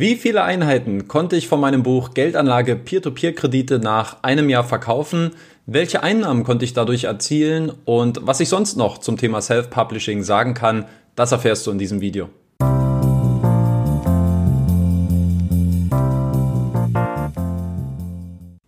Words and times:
Wie 0.00 0.16
viele 0.16 0.42
Einheiten 0.44 1.08
konnte 1.08 1.36
ich 1.36 1.46
von 1.46 1.60
meinem 1.60 1.82
Buch 1.82 2.14
Geldanlage 2.14 2.74
Peer-to-Peer-Kredite 2.74 3.80
nach 3.80 4.22
einem 4.22 4.48
Jahr 4.48 4.64
verkaufen? 4.64 5.32
Welche 5.66 6.02
Einnahmen 6.02 6.42
konnte 6.42 6.64
ich 6.64 6.72
dadurch 6.72 7.04
erzielen? 7.04 7.70
Und 7.84 8.26
was 8.26 8.40
ich 8.40 8.48
sonst 8.48 8.78
noch 8.78 8.96
zum 8.96 9.18
Thema 9.18 9.42
Self-Publishing 9.42 10.22
sagen 10.22 10.54
kann, 10.54 10.86
das 11.16 11.32
erfährst 11.32 11.66
du 11.66 11.70
in 11.70 11.76
diesem 11.76 12.00
Video. 12.00 12.30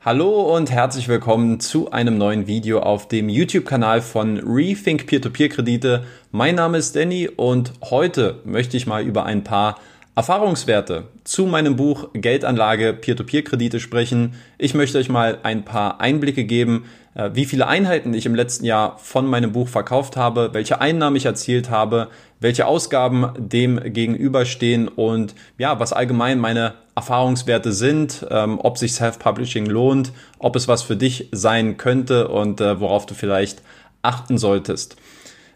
Hallo 0.05 0.55
und 0.55 0.71
herzlich 0.71 1.09
willkommen 1.09 1.61
zu 1.61 1.93
einem 1.93 2.19
neuen 2.19 2.47
Video 2.47 2.81
auf 2.81 3.09
dem 3.09 3.31
YouTube-Kanal 3.31 4.03
von 4.03 4.37
Rethink 4.37 5.07
Peer-to-Peer-Kredite. 5.07 6.05
Mein 6.31 6.57
Name 6.57 6.77
ist 6.77 6.95
Danny 6.95 7.27
und 7.35 7.73
heute 7.85 8.41
möchte 8.45 8.77
ich 8.77 8.87
mal 8.87 9.03
über 9.03 9.25
ein 9.25 9.45
paar 9.45 9.79
Erfahrungswerte 10.15 11.05
zu 11.25 11.47
meinem 11.47 11.77
Buch 11.77 12.11
Geldanlage 12.13 12.93
Peer-to-Peer-Kredite 12.93 13.81
sprechen. 13.81 14.35
Ich 14.59 14.75
möchte 14.75 14.99
euch 14.99 15.09
mal 15.09 15.39
ein 15.43 15.65
paar 15.65 16.03
Einblicke 16.03 16.45
geben, 16.45 16.85
äh, 17.15 17.31
wie 17.33 17.47
viele 17.47 17.67
Einheiten 17.67 18.13
ich 18.13 18.27
im 18.27 18.35
letzten 18.35 18.67
Jahr 18.67 18.99
von 18.99 19.27
meinem 19.27 19.53
Buch 19.53 19.69
verkauft 19.69 20.19
habe, 20.19 20.51
welche 20.53 20.83
Einnahmen 20.83 21.17
ich 21.17 21.25
erzielt 21.25 21.71
habe, 21.71 22.09
welche 22.41 22.67
Ausgaben 22.67 23.33
dem 23.39 23.81
gegenüberstehen 23.83 24.87
und 24.89 25.35
ja, 25.57 25.81
was 25.81 25.95
allgemein 25.95 26.39
meine 26.39 26.75
Erfahrungswerte 26.95 27.73
sind, 27.73 28.27
ähm, 28.31 28.59
ob 28.63 28.77
sich 28.77 28.93
Self-Publishing 28.93 29.65
lohnt, 29.65 30.13
ob 30.39 30.57
es 30.57 30.69
was 30.69 30.83
für 30.83 30.97
dich 30.97 31.31
sein 31.33 31.79
könnte 31.79 32.29
und 32.29 32.61
äh, 32.61 32.79
worauf 32.79 33.07
du 33.07 33.15
vielleicht 33.15 33.63
achten 34.03 34.37
solltest. 34.37 34.97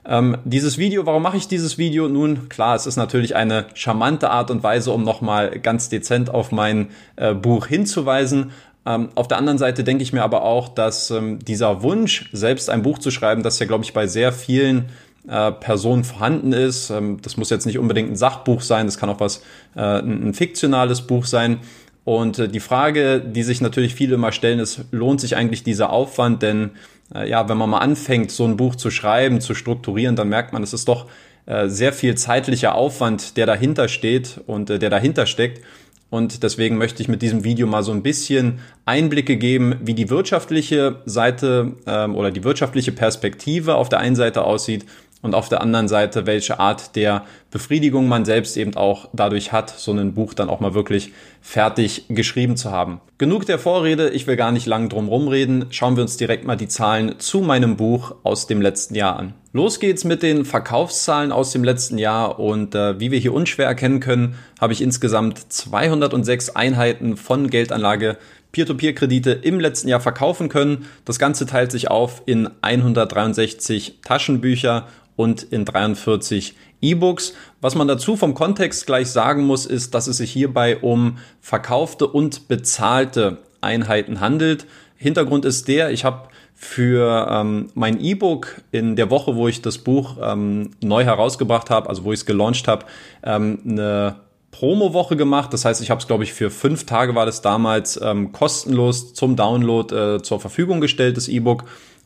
Ähm, 0.08 0.38
dieses 0.44 0.78
Video, 0.78 1.04
warum 1.04 1.22
mache 1.22 1.36
ich 1.36 1.48
dieses 1.48 1.78
Video? 1.78 2.08
Nun, 2.08 2.48
klar, 2.48 2.76
es 2.76 2.86
ist 2.86 2.96
natürlich 2.96 3.34
eine 3.34 3.66
charmante 3.74 4.30
Art 4.30 4.50
und 4.50 4.62
Weise, 4.62 4.92
um 4.92 5.02
nochmal 5.02 5.58
ganz 5.58 5.88
dezent 5.88 6.30
auf 6.30 6.52
mein 6.52 6.88
äh, 7.16 7.34
Buch 7.34 7.66
hinzuweisen. 7.66 8.52
Ähm, 8.84 9.08
auf 9.16 9.26
der 9.26 9.38
anderen 9.38 9.58
Seite 9.58 9.82
denke 9.82 10.04
ich 10.04 10.12
mir 10.12 10.22
aber 10.22 10.42
auch, 10.42 10.68
dass 10.68 11.10
ähm, 11.10 11.40
dieser 11.40 11.82
Wunsch, 11.82 12.30
selbst 12.32 12.70
ein 12.70 12.82
Buch 12.82 13.00
zu 13.00 13.10
schreiben, 13.10 13.42
das 13.42 13.58
ja, 13.58 13.66
glaube 13.66 13.82
ich, 13.82 13.92
bei 13.92 14.06
sehr 14.06 14.30
vielen 14.32 14.90
äh, 15.28 15.50
Personen 15.50 16.04
vorhanden 16.04 16.52
ist. 16.52 16.90
Ähm, 16.90 17.18
das 17.20 17.36
muss 17.36 17.50
jetzt 17.50 17.66
nicht 17.66 17.78
unbedingt 17.78 18.12
ein 18.12 18.16
Sachbuch 18.16 18.60
sein, 18.60 18.86
das 18.86 18.98
kann 18.98 19.10
auch 19.10 19.18
was, 19.18 19.42
äh, 19.74 19.80
ein, 19.80 20.28
ein 20.28 20.34
fiktionales 20.34 21.02
Buch 21.02 21.26
sein. 21.26 21.58
Und 22.04 22.38
äh, 22.38 22.48
die 22.48 22.60
Frage, 22.60 23.20
die 23.20 23.42
sich 23.42 23.60
natürlich 23.60 23.96
viele 23.96 24.14
immer 24.14 24.30
stellen, 24.30 24.60
ist, 24.60 24.84
lohnt 24.92 25.20
sich 25.20 25.34
eigentlich 25.34 25.64
dieser 25.64 25.90
Aufwand? 25.90 26.40
Denn 26.40 26.70
ja, 27.14 27.48
wenn 27.48 27.58
man 27.58 27.70
mal 27.70 27.78
anfängt, 27.78 28.30
so 28.30 28.44
ein 28.44 28.56
Buch 28.56 28.74
zu 28.74 28.90
schreiben, 28.90 29.40
zu 29.40 29.54
strukturieren, 29.54 30.16
dann 30.16 30.28
merkt 30.28 30.52
man, 30.52 30.62
es 30.62 30.72
ist 30.72 30.88
doch 30.88 31.06
äh, 31.46 31.68
sehr 31.68 31.92
viel 31.92 32.16
zeitlicher 32.16 32.74
Aufwand, 32.74 33.36
der 33.36 33.46
dahinter 33.46 33.88
steht 33.88 34.40
und 34.46 34.70
äh, 34.70 34.78
der 34.78 34.90
dahinter 34.90 35.26
steckt. 35.26 35.62
Und 36.08 36.42
deswegen 36.42 36.78
möchte 36.78 37.02
ich 37.02 37.08
mit 37.08 37.20
diesem 37.22 37.42
Video 37.44 37.66
mal 37.66 37.82
so 37.82 37.92
ein 37.92 38.02
bisschen 38.02 38.60
Einblicke 38.84 39.36
geben, 39.36 39.76
wie 39.82 39.94
die 39.94 40.08
wirtschaftliche 40.08 41.02
Seite 41.04 41.74
ähm, 41.86 42.14
oder 42.14 42.30
die 42.30 42.44
wirtschaftliche 42.44 42.92
Perspektive 42.92 43.74
auf 43.74 43.88
der 43.88 43.98
einen 43.98 44.16
Seite 44.16 44.44
aussieht 44.44 44.86
und 45.22 45.34
auf 45.34 45.48
der 45.48 45.60
anderen 45.60 45.88
Seite, 45.88 46.26
welche 46.26 46.60
Art 46.60 46.94
der 46.94 47.24
Befriedigung 47.50 48.06
man 48.06 48.24
selbst 48.24 48.56
eben 48.56 48.76
auch 48.76 49.08
dadurch 49.12 49.52
hat, 49.52 49.70
so 49.70 49.92
ein 49.92 50.14
Buch 50.14 50.34
dann 50.34 50.50
auch 50.50 50.60
mal 50.60 50.74
wirklich 50.74 51.12
fertig 51.40 52.04
geschrieben 52.08 52.56
zu 52.56 52.70
haben. 52.70 53.00
Genug 53.18 53.46
der 53.46 53.58
Vorrede, 53.58 54.10
ich 54.10 54.26
will 54.26 54.36
gar 54.36 54.52
nicht 54.52 54.66
lang 54.66 54.88
drum 54.88 55.08
rumreden, 55.08 55.66
schauen 55.70 55.96
wir 55.96 56.02
uns 56.02 56.16
direkt 56.16 56.44
mal 56.44 56.56
die 56.56 56.68
Zahlen 56.68 57.18
zu 57.18 57.40
meinem 57.40 57.76
Buch 57.76 58.14
aus 58.24 58.46
dem 58.46 58.60
letzten 58.60 58.94
Jahr 58.94 59.18
an. 59.18 59.34
Los 59.56 59.80
geht's 59.80 60.04
mit 60.04 60.22
den 60.22 60.44
Verkaufszahlen 60.44 61.32
aus 61.32 61.50
dem 61.50 61.64
letzten 61.64 61.96
Jahr 61.96 62.38
und 62.38 62.74
äh, 62.74 63.00
wie 63.00 63.10
wir 63.10 63.18
hier 63.18 63.32
unschwer 63.32 63.64
erkennen 63.64 64.00
können, 64.00 64.34
habe 64.60 64.74
ich 64.74 64.82
insgesamt 64.82 65.50
206 65.50 66.50
Einheiten 66.50 67.16
von 67.16 67.48
Geldanlage 67.48 68.18
Peer-to-Peer-Kredite 68.52 69.30
im 69.30 69.58
letzten 69.58 69.88
Jahr 69.88 70.00
verkaufen 70.00 70.50
können. 70.50 70.84
Das 71.06 71.18
Ganze 71.18 71.46
teilt 71.46 71.72
sich 71.72 71.88
auf 71.88 72.22
in 72.26 72.50
163 72.60 74.00
Taschenbücher 74.04 74.88
und 75.16 75.42
in 75.42 75.64
43 75.64 76.54
E-Books. 76.82 77.32
Was 77.62 77.74
man 77.74 77.88
dazu 77.88 78.14
vom 78.18 78.34
Kontext 78.34 78.84
gleich 78.84 79.08
sagen 79.08 79.46
muss, 79.46 79.64
ist, 79.64 79.94
dass 79.94 80.06
es 80.06 80.18
sich 80.18 80.30
hierbei 80.30 80.76
um 80.76 81.16
verkaufte 81.40 82.06
und 82.06 82.46
bezahlte 82.48 83.38
Einheiten 83.62 84.20
handelt. 84.20 84.66
Hintergrund 84.96 85.44
ist 85.44 85.68
der, 85.68 85.90
ich 85.90 86.04
habe 86.04 86.28
für 86.54 87.28
ähm, 87.30 87.68
mein 87.74 88.00
E-Book 88.00 88.62
in 88.72 88.96
der 88.96 89.10
Woche, 89.10 89.36
wo 89.36 89.46
ich 89.46 89.60
das 89.60 89.78
Buch 89.78 90.16
ähm, 90.22 90.70
neu 90.82 91.04
herausgebracht 91.04 91.68
habe, 91.70 91.88
also 91.88 92.04
wo 92.04 92.12
ich 92.12 92.20
es 92.20 92.26
gelauncht 92.26 92.66
habe, 92.66 92.86
ähm, 93.22 93.58
eine 93.66 94.16
Promo-Woche 94.52 95.16
gemacht. 95.16 95.52
Das 95.52 95.66
heißt, 95.66 95.82
ich 95.82 95.90
habe 95.90 96.00
es, 96.00 96.06
glaube 96.06 96.24
ich, 96.24 96.32
für 96.32 96.50
fünf 96.50 96.86
Tage 96.86 97.14
war 97.14 97.26
das 97.26 97.42
damals 97.42 98.00
ähm, 98.02 98.32
kostenlos 98.32 99.12
zum 99.12 99.36
Download 99.36 99.94
äh, 99.94 100.22
zur 100.22 100.40
Verfügung 100.40 100.80
gestellt, 100.80 101.18
das 101.18 101.28
E-Book. 101.28 101.64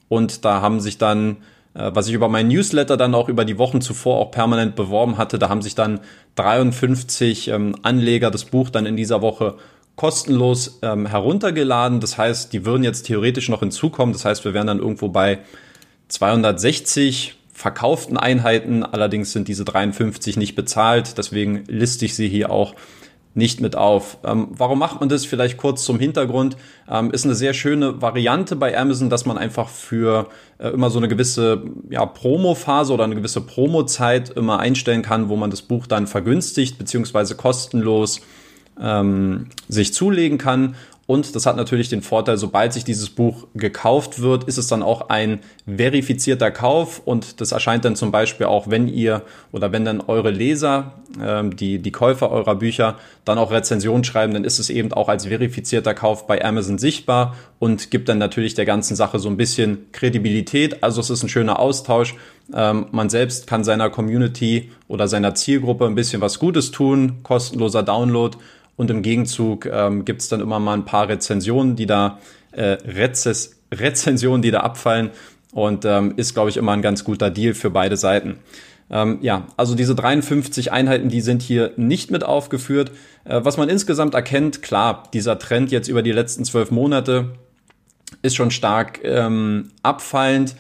Und 0.09 0.45
da 0.45 0.61
haben 0.61 0.81
sich 0.81 0.99
dann 0.99 1.37
äh, 1.75 1.91
was 1.95 2.09
ich 2.09 2.15
über 2.15 2.29
mein 2.29 2.49
Newsletter 2.49 2.97
dann 2.97 3.15
auch 3.15 3.29
über 3.29 3.45
die 3.45 3.59
Wochen 3.59 3.81
zuvor 3.81 4.19
auch 4.19 4.31
permanent 4.31 4.75
beworben 4.75 5.19
hatte. 5.19 5.39
Da 5.39 5.49
haben 5.49 5.63
sich 5.63 5.75
dann 5.75 6.01
53 6.37 7.49
ähm, 7.49 7.77
Anleger 7.83 8.31
das 8.31 8.45
Buch 8.45 8.71
dann 8.71 8.87
in 8.87 8.97
dieser 8.97 9.23
Woche 9.23 9.57
kostenlos 10.01 10.79
ähm, 10.81 11.05
heruntergeladen. 11.05 12.01
Das 12.01 12.17
heißt, 12.17 12.55
die 12.55 12.65
würden 12.65 12.85
jetzt 12.85 13.03
theoretisch 13.03 13.51
noch 13.51 13.61
hinzukommen. 13.61 14.15
Das 14.15 14.25
heißt, 14.25 14.47
wir 14.47 14.55
wären 14.55 14.67
dann 14.67 14.79
irgendwo 14.79 15.09
bei 15.09 15.41
260 16.09 17.35
verkauften 17.53 18.17
Einheiten. 18.17 18.83
Allerdings 18.83 19.33
sind 19.33 19.47
diese 19.47 19.67
53 19.67 20.39
nicht 20.39 20.55
bezahlt. 20.55 21.19
Deswegen 21.19 21.65
liste 21.67 22.07
ich 22.07 22.17
sie 22.17 22.31
hier 22.31 22.51
auch 22.51 22.75
nicht 23.35 23.61
mit 23.61 23.77
auf. 23.77 24.17
Ähm, 24.25 24.49
warum 24.53 24.79
macht 24.79 25.01
man 25.01 25.11
das? 25.11 25.27
Vielleicht 25.27 25.59
kurz 25.59 25.85
zum 25.85 25.99
Hintergrund. 25.99 26.57
Ähm, 26.89 27.11
ist 27.11 27.27
eine 27.27 27.35
sehr 27.35 27.53
schöne 27.53 28.01
Variante 28.01 28.57
bei 28.57 28.79
Amazon, 28.79 29.11
dass 29.11 29.27
man 29.27 29.37
einfach 29.37 29.69
für 29.69 30.31
äh, 30.57 30.69
immer 30.69 30.89
so 30.89 30.99
eine 30.99 31.09
gewisse 31.09 31.63
ja, 31.91 32.07
Promo-Phase 32.07 32.95
oder 32.95 33.05
eine 33.05 33.17
gewisse 33.17 33.43
Promo-Zeit 33.43 34.31
immer 34.31 34.61
einstellen 34.61 35.03
kann, 35.03 35.29
wo 35.29 35.37
man 35.37 35.51
das 35.51 35.61
Buch 35.61 35.87
dann 35.87 36.07
vergünstigt 36.07 36.79
beziehungsweise 36.79 37.35
kostenlos 37.35 38.23
ähm, 38.81 39.47
sich 39.69 39.95
zulegen 39.95 40.39
kann. 40.39 40.75
Und 41.11 41.35
das 41.35 41.45
hat 41.45 41.57
natürlich 41.57 41.89
den 41.89 42.03
Vorteil, 42.03 42.37
sobald 42.37 42.73
sich 42.73 42.85
dieses 42.85 43.11
Buch 43.11 43.49
gekauft 43.57 44.23
wird, 44.23 44.45
ist 44.45 44.59
es 44.59 44.69
dann 44.69 44.81
auch 44.81 45.09
ein 45.09 45.41
verifizierter 45.67 46.53
Kauf 46.53 47.03
und 47.05 47.41
das 47.41 47.51
erscheint 47.51 47.85
dann 47.85 47.97
zum 47.97 48.13
Beispiel 48.13 48.47
auch, 48.47 48.71
wenn 48.71 48.87
ihr 48.87 49.23
oder 49.51 49.73
wenn 49.73 49.85
dann 49.85 50.01
eure 50.01 50.31
Leser, 50.31 50.93
ähm, 51.21 51.57
die, 51.57 51.81
die 51.81 51.91
Käufer 51.91 52.31
eurer 52.31 52.55
Bücher, 52.55 52.97
dann 53.25 53.39
auch 53.39 53.51
Rezensionen 53.51 54.05
schreiben, 54.05 54.35
dann 54.35 54.45
ist 54.45 54.61
es 54.61 54.71
eben 54.71 54.93
auch 54.93 55.09
als 55.09 55.27
verifizierter 55.27 55.95
Kauf 55.95 56.29
bei 56.29 56.45
Amazon 56.45 56.79
sichtbar 56.79 57.35
und 57.59 57.91
gibt 57.91 58.09
dann 58.09 58.19
natürlich 58.19 58.55
der 58.55 58.65
ganzen 58.65 58.95
Sache 58.95 59.19
so 59.19 59.29
ein 59.29 59.37
bisschen 59.37 59.91
Kredibilität. 59.91 60.85
Also 60.85 61.01
es 61.01 61.11
ist 61.11 61.25
ein 61.25 61.29
schöner 61.29 61.59
Austausch. 61.59 62.15
Ähm, 62.55 62.87
man 62.93 63.11
selbst 63.11 63.49
kann 63.49 63.65
seiner 63.65 63.91
Community 63.91 64.71
oder 64.87 65.09
seiner 65.09 65.35
Zielgruppe 65.35 65.87
ein 65.87 65.97
bisschen 65.97 66.21
was 66.21 66.39
Gutes 66.39 66.71
tun, 66.71 67.17
kostenloser 67.25 67.83
Download 67.83 68.39
und 68.81 68.91
im 68.91 69.03
Gegenzug 69.03 69.67
ähm, 69.67 70.07
gibt 70.07 70.23
es 70.23 70.29
dann 70.29 70.41
immer 70.41 70.59
mal 70.59 70.73
ein 70.73 70.87
paar 70.87 71.07
Rezensionen, 71.07 71.77
die 71.77 71.85
da 71.85 72.19
äh, 72.53 72.79
Rezes 72.87 73.61
Rezensionen, 73.71 74.41
die 74.41 74.51
da 74.51 74.61
abfallen 74.61 75.11
und 75.53 75.85
ähm, 75.85 76.15
ist, 76.17 76.33
glaube 76.33 76.49
ich, 76.49 76.57
immer 76.57 76.73
ein 76.73 76.81
ganz 76.81 77.05
guter 77.05 77.29
Deal 77.29 77.53
für 77.53 77.69
beide 77.69 77.99
Seiten. 77.99 78.39
Ähm, 78.91 79.19
ja, 79.21 79.47
also 79.59 79.75
diese 79.75 79.95
53 79.95 80.73
Einheiten, 80.73 81.11
die 81.11 81.21
sind 81.21 81.43
hier 81.43 81.73
nicht 81.77 82.11
mit 82.11 82.25
aufgeführt. 82.25 82.91
Äh, 83.25 83.41
was 83.45 83.59
man 83.59 83.69
insgesamt 83.69 84.15
erkennt, 84.15 84.63
klar, 84.63 85.03
dieser 85.13 85.39
Trend 85.39 85.71
jetzt 85.71 85.89
über 85.89 86.01
die 86.01 86.13
letzten 86.13 86.47
zwölf 86.47 86.71
Monate 86.71 87.33
ist 88.23 88.35
schon 88.35 88.51
stark 88.51 89.01
ähm, 89.05 89.73
abfallend. 89.83 90.57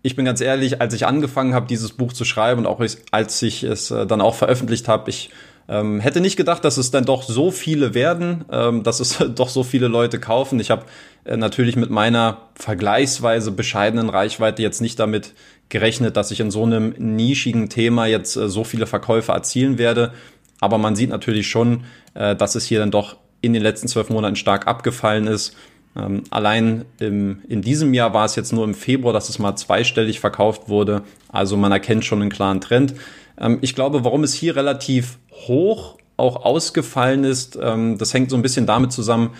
Ich 0.00 0.16
bin 0.16 0.24
ganz 0.24 0.40
ehrlich, 0.40 0.80
als 0.80 0.94
ich 0.94 1.06
angefangen 1.06 1.52
habe, 1.52 1.66
dieses 1.66 1.92
Buch 1.92 2.14
zu 2.14 2.24
schreiben 2.24 2.60
und 2.60 2.66
auch 2.66 2.82
als 3.10 3.42
ich 3.42 3.62
es 3.62 3.90
äh, 3.90 4.06
dann 4.06 4.22
auch 4.22 4.36
veröffentlicht 4.36 4.88
habe, 4.88 5.10
ich 5.10 5.28
ähm, 5.68 6.00
hätte 6.00 6.20
nicht 6.20 6.36
gedacht, 6.36 6.64
dass 6.64 6.78
es 6.78 6.90
dann 6.90 7.04
doch 7.04 7.22
so 7.22 7.50
viele 7.50 7.94
werden, 7.94 8.44
ähm, 8.50 8.82
dass 8.82 9.00
es 9.00 9.18
doch 9.34 9.48
so 9.48 9.62
viele 9.62 9.88
Leute 9.88 10.18
kaufen. 10.18 10.58
Ich 10.60 10.70
habe 10.70 10.86
äh, 11.24 11.36
natürlich 11.36 11.76
mit 11.76 11.90
meiner 11.90 12.48
vergleichsweise 12.54 13.52
bescheidenen 13.52 14.08
Reichweite 14.08 14.62
jetzt 14.62 14.80
nicht 14.80 14.98
damit 14.98 15.34
gerechnet, 15.68 16.16
dass 16.16 16.30
ich 16.30 16.40
in 16.40 16.50
so 16.50 16.64
einem 16.64 16.94
nischigen 16.96 17.68
Thema 17.68 18.06
jetzt 18.06 18.36
äh, 18.36 18.48
so 18.48 18.64
viele 18.64 18.86
Verkäufe 18.86 19.32
erzielen 19.32 19.78
werde. 19.78 20.12
Aber 20.60 20.78
man 20.78 20.96
sieht 20.96 21.10
natürlich 21.10 21.48
schon, 21.48 21.84
äh, 22.14 22.34
dass 22.34 22.54
es 22.54 22.64
hier 22.64 22.78
dann 22.78 22.90
doch 22.90 23.16
in 23.40 23.52
den 23.52 23.62
letzten 23.62 23.88
zwölf 23.88 24.08
Monaten 24.08 24.36
stark 24.36 24.66
abgefallen 24.66 25.26
ist. 25.26 25.54
Ähm, 25.98 26.24
allein 26.30 26.84
im, 27.00 27.42
in 27.48 27.62
diesem 27.62 27.92
Jahr 27.94 28.14
war 28.14 28.24
es 28.24 28.36
jetzt 28.36 28.52
nur 28.52 28.64
im 28.64 28.74
Februar, 28.74 29.12
dass 29.12 29.28
es 29.28 29.38
mal 29.38 29.56
zweistellig 29.56 30.20
verkauft 30.20 30.68
wurde. 30.68 31.02
Also 31.28 31.56
man 31.56 31.72
erkennt 31.72 32.04
schon 32.04 32.22
einen 32.22 32.30
klaren 32.30 32.60
Trend. 32.60 32.94
Ähm, 33.38 33.58
ich 33.60 33.74
glaube, 33.74 34.04
warum 34.04 34.24
es 34.24 34.34
hier 34.34 34.56
relativ 34.56 35.18
hoch 35.32 35.96
auch 36.16 36.44
ausgefallen 36.44 37.24
ist, 37.24 37.58
ähm, 37.60 37.98
das 37.98 38.12
hängt 38.14 38.30
so 38.30 38.36
ein 38.36 38.42
bisschen 38.42 38.66
damit 38.66 38.92
zusammen, 38.92 39.30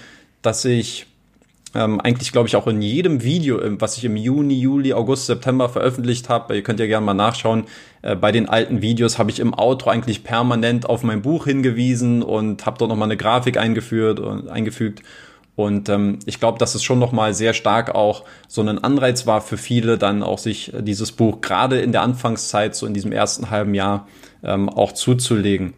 dass 0.42 0.64
ich 0.64 1.06
ähm, 1.74 2.00
eigentlich, 2.00 2.32
glaube 2.32 2.48
ich, 2.48 2.56
auch 2.56 2.66
in 2.66 2.80
jedem 2.80 3.22
Video, 3.22 3.60
ähm, 3.60 3.80
was 3.80 3.98
ich 3.98 4.04
im 4.04 4.16
Juni, 4.16 4.58
Juli, 4.58 4.94
August, 4.94 5.26
September 5.26 5.68
veröffentlicht 5.68 6.28
habe. 6.28 6.56
Ihr 6.56 6.62
könnt 6.62 6.80
ja 6.80 6.86
gerne 6.86 7.04
mal 7.04 7.14
nachschauen. 7.14 7.64
Äh, 8.02 8.16
bei 8.16 8.32
den 8.32 8.48
alten 8.48 8.80
Videos 8.80 9.18
habe 9.18 9.30
ich 9.30 9.40
im 9.40 9.52
Outro 9.52 9.90
eigentlich 9.90 10.24
permanent 10.24 10.88
auf 10.88 11.02
mein 11.02 11.20
Buch 11.20 11.44
hingewiesen 11.44 12.22
und 12.22 12.64
habe 12.64 12.78
dort 12.78 12.88
nochmal 12.88 13.08
eine 13.08 13.16
Grafik 13.16 13.58
eingeführt 13.58 14.18
und 14.20 14.48
eingefügt. 14.48 15.02
Und 15.58 15.88
ähm, 15.88 16.20
ich 16.24 16.38
glaube, 16.38 16.56
dass 16.58 16.76
es 16.76 16.84
schon 16.84 17.00
nochmal 17.00 17.34
sehr 17.34 17.52
stark 17.52 17.92
auch 17.92 18.22
so 18.46 18.62
ein 18.62 18.78
Anreiz 18.78 19.26
war 19.26 19.40
für 19.40 19.56
viele, 19.56 19.98
dann 19.98 20.22
auch 20.22 20.38
sich 20.38 20.72
dieses 20.78 21.10
Buch 21.10 21.40
gerade 21.40 21.80
in 21.80 21.90
der 21.90 22.02
Anfangszeit, 22.02 22.76
so 22.76 22.86
in 22.86 22.94
diesem 22.94 23.10
ersten 23.10 23.50
halben 23.50 23.74
Jahr, 23.74 24.06
ähm, 24.44 24.68
auch 24.68 24.92
zuzulegen. 24.92 25.74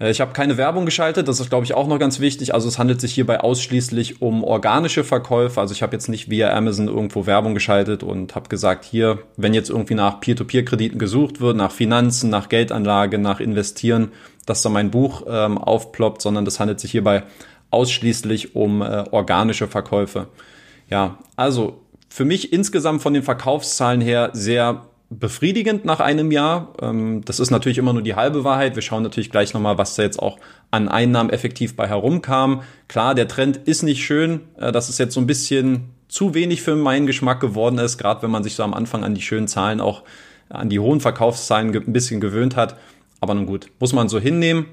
Äh, 0.00 0.10
ich 0.10 0.20
habe 0.20 0.32
keine 0.32 0.56
Werbung 0.56 0.86
geschaltet, 0.86 1.28
das 1.28 1.38
ist, 1.38 1.50
glaube 1.50 1.66
ich, 1.66 1.74
auch 1.74 1.86
noch 1.86 2.00
ganz 2.00 2.18
wichtig. 2.18 2.52
Also 2.52 2.66
es 2.66 2.80
handelt 2.80 3.00
sich 3.00 3.14
hierbei 3.14 3.38
ausschließlich 3.38 4.20
um 4.20 4.42
organische 4.42 5.04
Verkäufe. 5.04 5.60
Also 5.60 5.72
ich 5.72 5.84
habe 5.84 5.92
jetzt 5.92 6.08
nicht 6.08 6.28
via 6.28 6.52
Amazon 6.52 6.88
irgendwo 6.88 7.26
Werbung 7.26 7.54
geschaltet 7.54 8.02
und 8.02 8.34
habe 8.34 8.48
gesagt, 8.48 8.84
hier, 8.84 9.20
wenn 9.36 9.54
jetzt 9.54 9.70
irgendwie 9.70 9.94
nach 9.94 10.18
Peer-to-Peer-Krediten 10.18 10.98
gesucht 10.98 11.40
wird, 11.40 11.56
nach 11.56 11.70
Finanzen, 11.70 12.28
nach 12.28 12.48
Geldanlage, 12.48 13.18
nach 13.18 13.38
Investieren, 13.38 14.10
dass 14.46 14.62
da 14.62 14.68
mein 14.68 14.90
Buch 14.90 15.22
ähm, 15.28 15.58
aufploppt, 15.58 16.22
sondern 16.22 16.44
das 16.44 16.58
handelt 16.58 16.80
sich 16.80 16.90
hierbei 16.90 17.22
ausschließlich 17.72 18.54
um 18.54 18.82
äh, 18.82 19.04
organische 19.10 19.68
Verkäufe. 19.68 20.28
Ja, 20.90 21.18
also 21.36 21.80
für 22.08 22.24
mich 22.24 22.52
insgesamt 22.52 23.02
von 23.02 23.14
den 23.14 23.22
Verkaufszahlen 23.22 24.00
her 24.00 24.30
sehr 24.34 24.82
befriedigend 25.08 25.84
nach 25.84 26.00
einem 26.00 26.30
Jahr. 26.30 26.74
Ähm, 26.80 27.22
das 27.24 27.40
ist 27.40 27.50
natürlich 27.50 27.78
immer 27.78 27.92
nur 27.92 28.02
die 28.02 28.14
halbe 28.14 28.44
Wahrheit. 28.44 28.74
Wir 28.74 28.82
schauen 28.82 29.02
natürlich 29.02 29.30
gleich 29.30 29.54
nochmal, 29.54 29.78
was 29.78 29.94
da 29.94 30.02
jetzt 30.02 30.18
auch 30.18 30.38
an 30.70 30.88
Einnahmen 30.88 31.30
effektiv 31.30 31.76
bei 31.76 31.88
herumkam. 31.88 32.62
Klar, 32.88 33.14
der 33.14 33.28
Trend 33.28 33.56
ist 33.56 33.82
nicht 33.82 34.04
schön. 34.04 34.40
Äh, 34.58 34.72
dass 34.72 34.88
es 34.88 34.98
jetzt 34.98 35.14
so 35.14 35.20
ein 35.20 35.26
bisschen 35.26 35.90
zu 36.08 36.34
wenig 36.34 36.62
für 36.62 36.76
meinen 36.76 37.06
Geschmack 37.06 37.40
geworden 37.40 37.78
ist, 37.78 37.96
gerade 37.96 38.22
wenn 38.22 38.30
man 38.30 38.44
sich 38.44 38.54
so 38.54 38.62
am 38.62 38.74
Anfang 38.74 39.04
an 39.04 39.14
die 39.14 39.22
schönen 39.22 39.48
Zahlen 39.48 39.80
auch 39.80 40.02
an 40.50 40.68
die 40.68 40.78
hohen 40.78 41.00
Verkaufszahlen 41.00 41.74
ein 41.74 41.92
bisschen 41.92 42.20
gewöhnt 42.20 42.56
hat. 42.56 42.76
Aber 43.20 43.34
nun 43.34 43.46
gut, 43.46 43.70
muss 43.78 43.92
man 43.92 44.08
so 44.08 44.18
hinnehmen. 44.20 44.66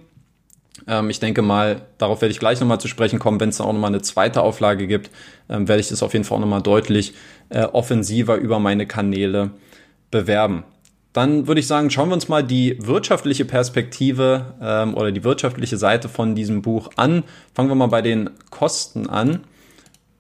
Ähm, 0.90 1.10
ich 1.10 1.20
denke 1.20 1.42
mal, 1.42 1.82
darauf 1.98 2.22
werde 2.22 2.32
ich 2.32 2.40
gleich 2.40 2.60
nochmal 2.60 2.82
zu 2.82 2.88
sprechen 2.88 3.20
kommen, 3.20 3.40
wenn 3.40 3.50
es 3.50 3.58
dann 3.58 3.68
auch 3.68 3.74
nochmal 3.74 3.92
eine 3.92 4.02
zweite 4.02 4.42
Auflage 4.42 4.88
gibt, 4.88 5.12
ähm, 5.50 5.68
werde 5.68 5.80
ich 5.80 5.90
das 5.90 6.04
auf 6.04 6.14
jeden 6.14 6.26
Fall 6.26 6.38
auch 6.38 6.42
nochmal 6.42 6.64
deutlich 6.64 7.14
äh, 7.50 7.64
offensiver 7.64 8.36
über 8.36 8.60
meine 8.60 8.88
Kanäle 8.88 9.52
bewerben. 10.12 10.64
Dann 11.14 11.48
würde 11.48 11.60
ich 11.60 11.68
sagen, 11.68 11.90
schauen 11.90 12.10
wir 12.10 12.14
uns 12.14 12.28
mal 12.28 12.44
die 12.44 12.78
wirtschaftliche 12.80 13.46
Perspektive 13.46 14.54
ähm, 14.62 14.96
oder 14.96 15.12
die 15.12 15.24
wirtschaftliche 15.24 15.78
Seite 15.78 16.10
von 16.10 16.36
diesem 16.36 16.62
Buch 16.62 16.92
an. 16.98 17.24
Fangen 17.54 17.70
wir 17.70 17.76
mal 17.76 17.88
bei 17.88 18.02
den 18.02 18.30
Kosten 18.50 19.08
an. 19.10 19.42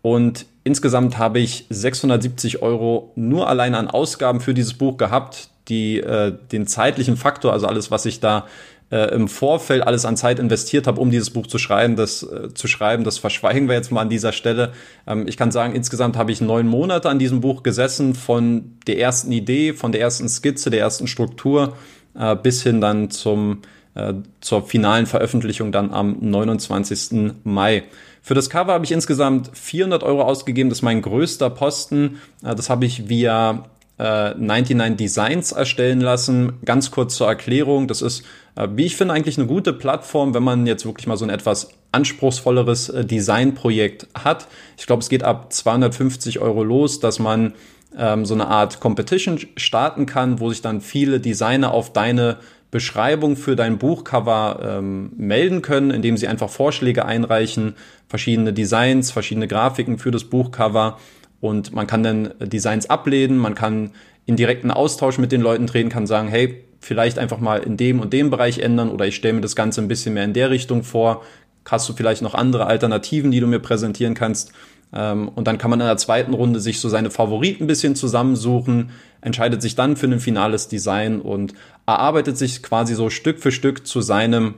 Und 0.01 0.45
insgesamt 0.63 1.17
habe 1.17 1.39
ich 1.39 1.65
670 1.69 2.61
Euro 2.61 3.11
nur 3.15 3.47
allein 3.49 3.75
an 3.75 3.87
Ausgaben 3.87 4.39
für 4.39 4.53
dieses 4.53 4.73
Buch 4.73 4.97
gehabt, 4.97 5.49
die 5.69 5.99
äh, 5.99 6.33
den 6.51 6.67
zeitlichen 6.67 7.17
Faktor, 7.17 7.53
also 7.53 7.67
alles, 7.67 7.91
was 7.91 8.05
ich 8.05 8.19
da 8.19 8.47
äh, 8.91 9.13
im 9.13 9.27
Vorfeld 9.27 9.83
alles 9.83 10.05
an 10.05 10.17
Zeit 10.17 10.39
investiert 10.39 10.87
habe, 10.87 10.99
um 10.99 11.11
dieses 11.11 11.29
Buch 11.29 11.47
zu 11.47 11.57
schreiben, 11.57 11.95
das 11.95 12.23
äh, 12.23 12.53
zu 12.53 12.67
schreiben, 12.67 13.03
das 13.03 13.17
verschweigen 13.17 13.67
wir 13.67 13.75
jetzt 13.75 13.91
mal 13.91 14.01
an 14.01 14.09
dieser 14.09 14.31
Stelle. 14.31 14.73
Ähm, 15.05 15.27
ich 15.27 15.37
kann 15.37 15.51
sagen, 15.51 15.75
insgesamt 15.75 16.17
habe 16.17 16.31
ich 16.31 16.41
neun 16.41 16.67
Monate 16.67 17.09
an 17.09 17.19
diesem 17.19 17.41
Buch 17.41 17.63
gesessen, 17.63 18.15
von 18.15 18.77
der 18.87 18.97
ersten 18.97 19.31
Idee, 19.31 19.73
von 19.73 19.91
der 19.91 20.01
ersten 20.01 20.27
Skizze, 20.27 20.69
der 20.69 20.79
ersten 20.79 21.07
Struktur 21.07 21.73
äh, 22.17 22.35
bis 22.35 22.63
hin 22.63 22.81
dann 22.81 23.11
zum 23.11 23.61
äh, 23.95 24.13
zur 24.41 24.63
finalen 24.63 25.05
Veröffentlichung 25.05 25.71
dann 25.71 25.91
am 25.91 26.17
29. 26.19 27.33
Mai. 27.43 27.83
Für 28.21 28.33
das 28.33 28.49
Cover 28.49 28.73
habe 28.73 28.85
ich 28.85 28.91
insgesamt 28.91 29.49
400 29.53 30.03
Euro 30.03 30.23
ausgegeben. 30.23 30.69
Das 30.69 30.79
ist 30.79 30.83
mein 30.83 31.01
größter 31.01 31.49
Posten. 31.49 32.19
Äh, 32.43 32.55
das 32.55 32.69
habe 32.69 32.85
ich 32.85 33.09
via 33.09 33.65
99 33.99 34.79
äh, 34.79 34.95
Designs 34.95 35.51
erstellen 35.51 35.99
lassen. 35.99 36.53
Ganz 36.63 36.89
kurz 36.89 37.15
zur 37.15 37.27
Erklärung. 37.27 37.87
Das 37.87 38.01
ist, 38.01 38.23
äh, 38.55 38.67
wie 38.73 38.85
ich 38.85 38.95
finde, 38.95 39.13
eigentlich 39.13 39.37
eine 39.37 39.47
gute 39.47 39.73
Plattform, 39.73 40.33
wenn 40.33 40.43
man 40.43 40.65
jetzt 40.65 40.85
wirklich 40.85 41.05
mal 41.05 41.17
so 41.17 41.25
ein 41.25 41.29
etwas 41.29 41.69
anspruchsvolleres 41.91 42.89
äh, 42.89 43.05
Designprojekt 43.05 44.07
hat. 44.13 44.47
Ich 44.77 44.87
glaube, 44.87 45.01
es 45.01 45.09
geht 45.09 45.23
ab 45.23 45.51
250 45.51 46.39
Euro 46.39 46.63
los, 46.63 47.01
dass 47.01 47.19
man 47.19 47.53
ähm, 47.97 48.25
so 48.25 48.33
eine 48.33 48.47
Art 48.47 48.79
Competition 48.79 49.39
starten 49.57 50.05
kann, 50.05 50.39
wo 50.39 50.49
sich 50.49 50.61
dann 50.61 50.79
viele 50.79 51.19
Designer 51.19 51.71
auf 51.71 51.91
deine 51.91 52.37
Beschreibung 52.71 53.35
für 53.35 53.55
dein 53.55 53.79
Buchcover 53.79 54.59
ähm, 54.63 55.11
melden 55.17 55.61
können, 55.61 55.91
indem 55.91 56.15
sie 56.15 56.27
einfach 56.27 56.49
Vorschläge 56.49 57.03
einreichen, 57.03 57.75
verschiedene 58.07 58.53
Designs, 58.53 59.11
verschiedene 59.11 59.47
Grafiken 59.47 59.97
für 59.97 60.11
das 60.11 60.23
Buchcover 60.23 60.99
und 61.41 61.73
man 61.73 61.87
kann 61.87 62.03
dann 62.03 62.33
Designs 62.39 62.89
ablehnen, 62.89 63.37
man 63.37 63.55
kann 63.55 63.91
in 64.25 64.35
direkten 64.35 64.71
Austausch 64.71 65.17
mit 65.17 65.31
den 65.31 65.41
Leuten 65.41 65.67
treten, 65.67 65.89
kann 65.89 66.05
sagen, 66.05 66.27
hey, 66.27 66.63
vielleicht 66.79 67.19
einfach 67.19 67.39
mal 67.39 67.63
in 67.63 67.77
dem 67.77 67.99
und 67.99 68.13
dem 68.13 68.29
Bereich 68.29 68.59
ändern 68.59 68.89
oder 68.89 69.07
ich 69.07 69.15
stelle 69.15 69.33
mir 69.33 69.41
das 69.41 69.55
Ganze 69.55 69.81
ein 69.81 69.87
bisschen 69.87 70.13
mehr 70.13 70.23
in 70.23 70.33
der 70.33 70.49
Richtung 70.49 70.83
vor. 70.83 71.23
Hast 71.65 71.87
du 71.87 71.93
vielleicht 71.93 72.21
noch 72.21 72.33
andere 72.33 72.65
Alternativen, 72.65 73.31
die 73.31 73.39
du 73.39 73.47
mir 73.47 73.59
präsentieren 73.59 74.15
kannst? 74.15 74.53
Ähm, 74.93 75.29
und 75.29 75.47
dann 75.47 75.57
kann 75.57 75.69
man 75.69 75.79
in 75.79 75.85
der 75.85 75.97
zweiten 75.97 76.33
Runde 76.33 76.59
sich 76.59 76.79
so 76.79 76.89
seine 76.89 77.11
Favoriten 77.11 77.65
ein 77.65 77.67
bisschen 77.67 77.95
zusammensuchen, 77.95 78.91
entscheidet 79.21 79.61
sich 79.61 79.75
dann 79.75 79.95
für 79.95 80.07
ein 80.07 80.19
finales 80.19 80.67
Design 80.67 81.21
und 81.21 81.53
erarbeitet 81.85 82.37
sich 82.37 82.63
quasi 82.63 82.95
so 82.95 83.09
Stück 83.09 83.39
für 83.39 83.51
Stück 83.51 83.85
zu 83.85 84.01
seinem 84.01 84.55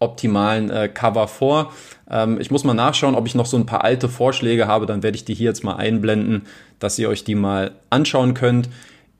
optimalen 0.00 0.70
äh, 0.70 0.88
Cover 0.88 1.28
vor. 1.28 1.72
Ähm, 2.10 2.40
ich 2.40 2.50
muss 2.50 2.64
mal 2.64 2.74
nachschauen, 2.74 3.14
ob 3.14 3.26
ich 3.26 3.34
noch 3.34 3.46
so 3.46 3.56
ein 3.56 3.66
paar 3.66 3.84
alte 3.84 4.08
Vorschläge 4.08 4.66
habe. 4.66 4.86
Dann 4.86 5.02
werde 5.02 5.16
ich 5.16 5.24
die 5.24 5.34
hier 5.34 5.46
jetzt 5.46 5.64
mal 5.64 5.76
einblenden, 5.76 6.46
dass 6.78 6.98
ihr 6.98 7.08
euch 7.08 7.24
die 7.24 7.34
mal 7.34 7.72
anschauen 7.90 8.34
könnt. 8.34 8.68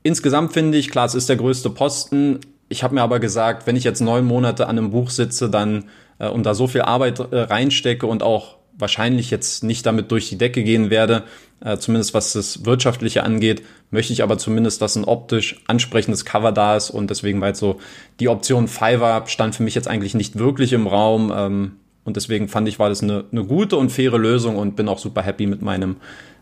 Insgesamt 0.03 0.53
finde 0.53 0.77
ich, 0.77 0.89
klar, 0.89 1.05
es 1.05 1.15
ist 1.15 1.29
der 1.29 1.35
größte 1.35 1.69
Posten. 1.69 2.39
Ich 2.69 2.83
habe 2.83 2.95
mir 2.95 3.01
aber 3.01 3.19
gesagt, 3.19 3.67
wenn 3.67 3.75
ich 3.75 3.83
jetzt 3.83 3.99
neun 3.99 4.25
Monate 4.25 4.67
an 4.67 4.77
einem 4.77 4.91
Buch 4.91 5.09
sitze, 5.09 5.49
dann 5.49 5.85
äh, 6.19 6.29
und 6.29 6.45
da 6.45 6.53
so 6.53 6.67
viel 6.67 6.81
Arbeit 6.81 7.19
äh, 7.19 7.39
reinstecke 7.39 8.05
und 8.05 8.23
auch 8.23 8.57
wahrscheinlich 8.77 9.29
jetzt 9.29 9.63
nicht 9.63 9.85
damit 9.85 10.11
durch 10.11 10.29
die 10.29 10.37
Decke 10.37 10.63
gehen 10.63 10.89
werde, 10.89 11.23
äh, 11.63 11.77
zumindest 11.77 12.13
was 12.13 12.33
das 12.33 12.65
Wirtschaftliche 12.65 13.23
angeht, 13.23 13.61
möchte 13.91 14.13
ich 14.13 14.23
aber 14.23 14.37
zumindest, 14.37 14.81
dass 14.81 14.95
ein 14.95 15.05
optisch 15.05 15.61
ansprechendes 15.67 16.25
Cover 16.25 16.51
da 16.51 16.75
ist 16.75 16.89
und 16.89 17.09
deswegen 17.09 17.41
war 17.41 17.49
jetzt 17.49 17.59
so 17.59 17.79
die 18.19 18.29
Option 18.29 18.67
Fiverr 18.67 19.25
stand 19.27 19.55
für 19.55 19.63
mich 19.63 19.75
jetzt 19.75 19.87
eigentlich 19.87 20.13
nicht 20.13 20.37
wirklich 20.37 20.73
im 20.73 20.87
Raum 20.87 21.31
ähm, 21.35 21.71
und 22.03 22.15
deswegen 22.15 22.47
fand 22.47 22.67
ich, 22.67 22.79
war 22.79 22.89
das 22.89 23.03
eine, 23.03 23.25
eine 23.31 23.43
gute 23.45 23.77
und 23.77 23.91
faire 23.91 24.17
Lösung 24.17 24.57
und 24.57 24.75
bin 24.75 24.87
auch 24.87 24.99
super 24.99 25.21
happy 25.21 25.47
mit 25.47 25.61
meinem 25.61 25.97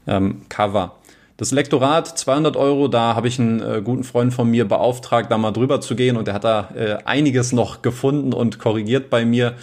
ähm, 0.07 0.41
Cover. 0.49 0.95
Das 1.37 1.51
Lektorat 1.51 2.17
200 2.17 2.57
Euro, 2.57 2.87
da 2.87 3.15
habe 3.15 3.27
ich 3.27 3.39
einen 3.39 3.61
äh, 3.61 3.81
guten 3.83 4.03
Freund 4.03 4.33
von 4.33 4.49
mir 4.49 4.67
beauftragt, 4.67 5.31
da 5.31 5.37
mal 5.37 5.51
drüber 5.51 5.81
zu 5.81 5.95
gehen 5.95 6.17
und 6.17 6.27
der 6.27 6.33
hat 6.33 6.43
da 6.43 6.69
äh, 6.75 6.97
einiges 7.05 7.51
noch 7.51 7.81
gefunden 7.81 8.33
und 8.33 8.59
korrigiert 8.59 9.09
bei 9.09 9.23
mir 9.23 9.55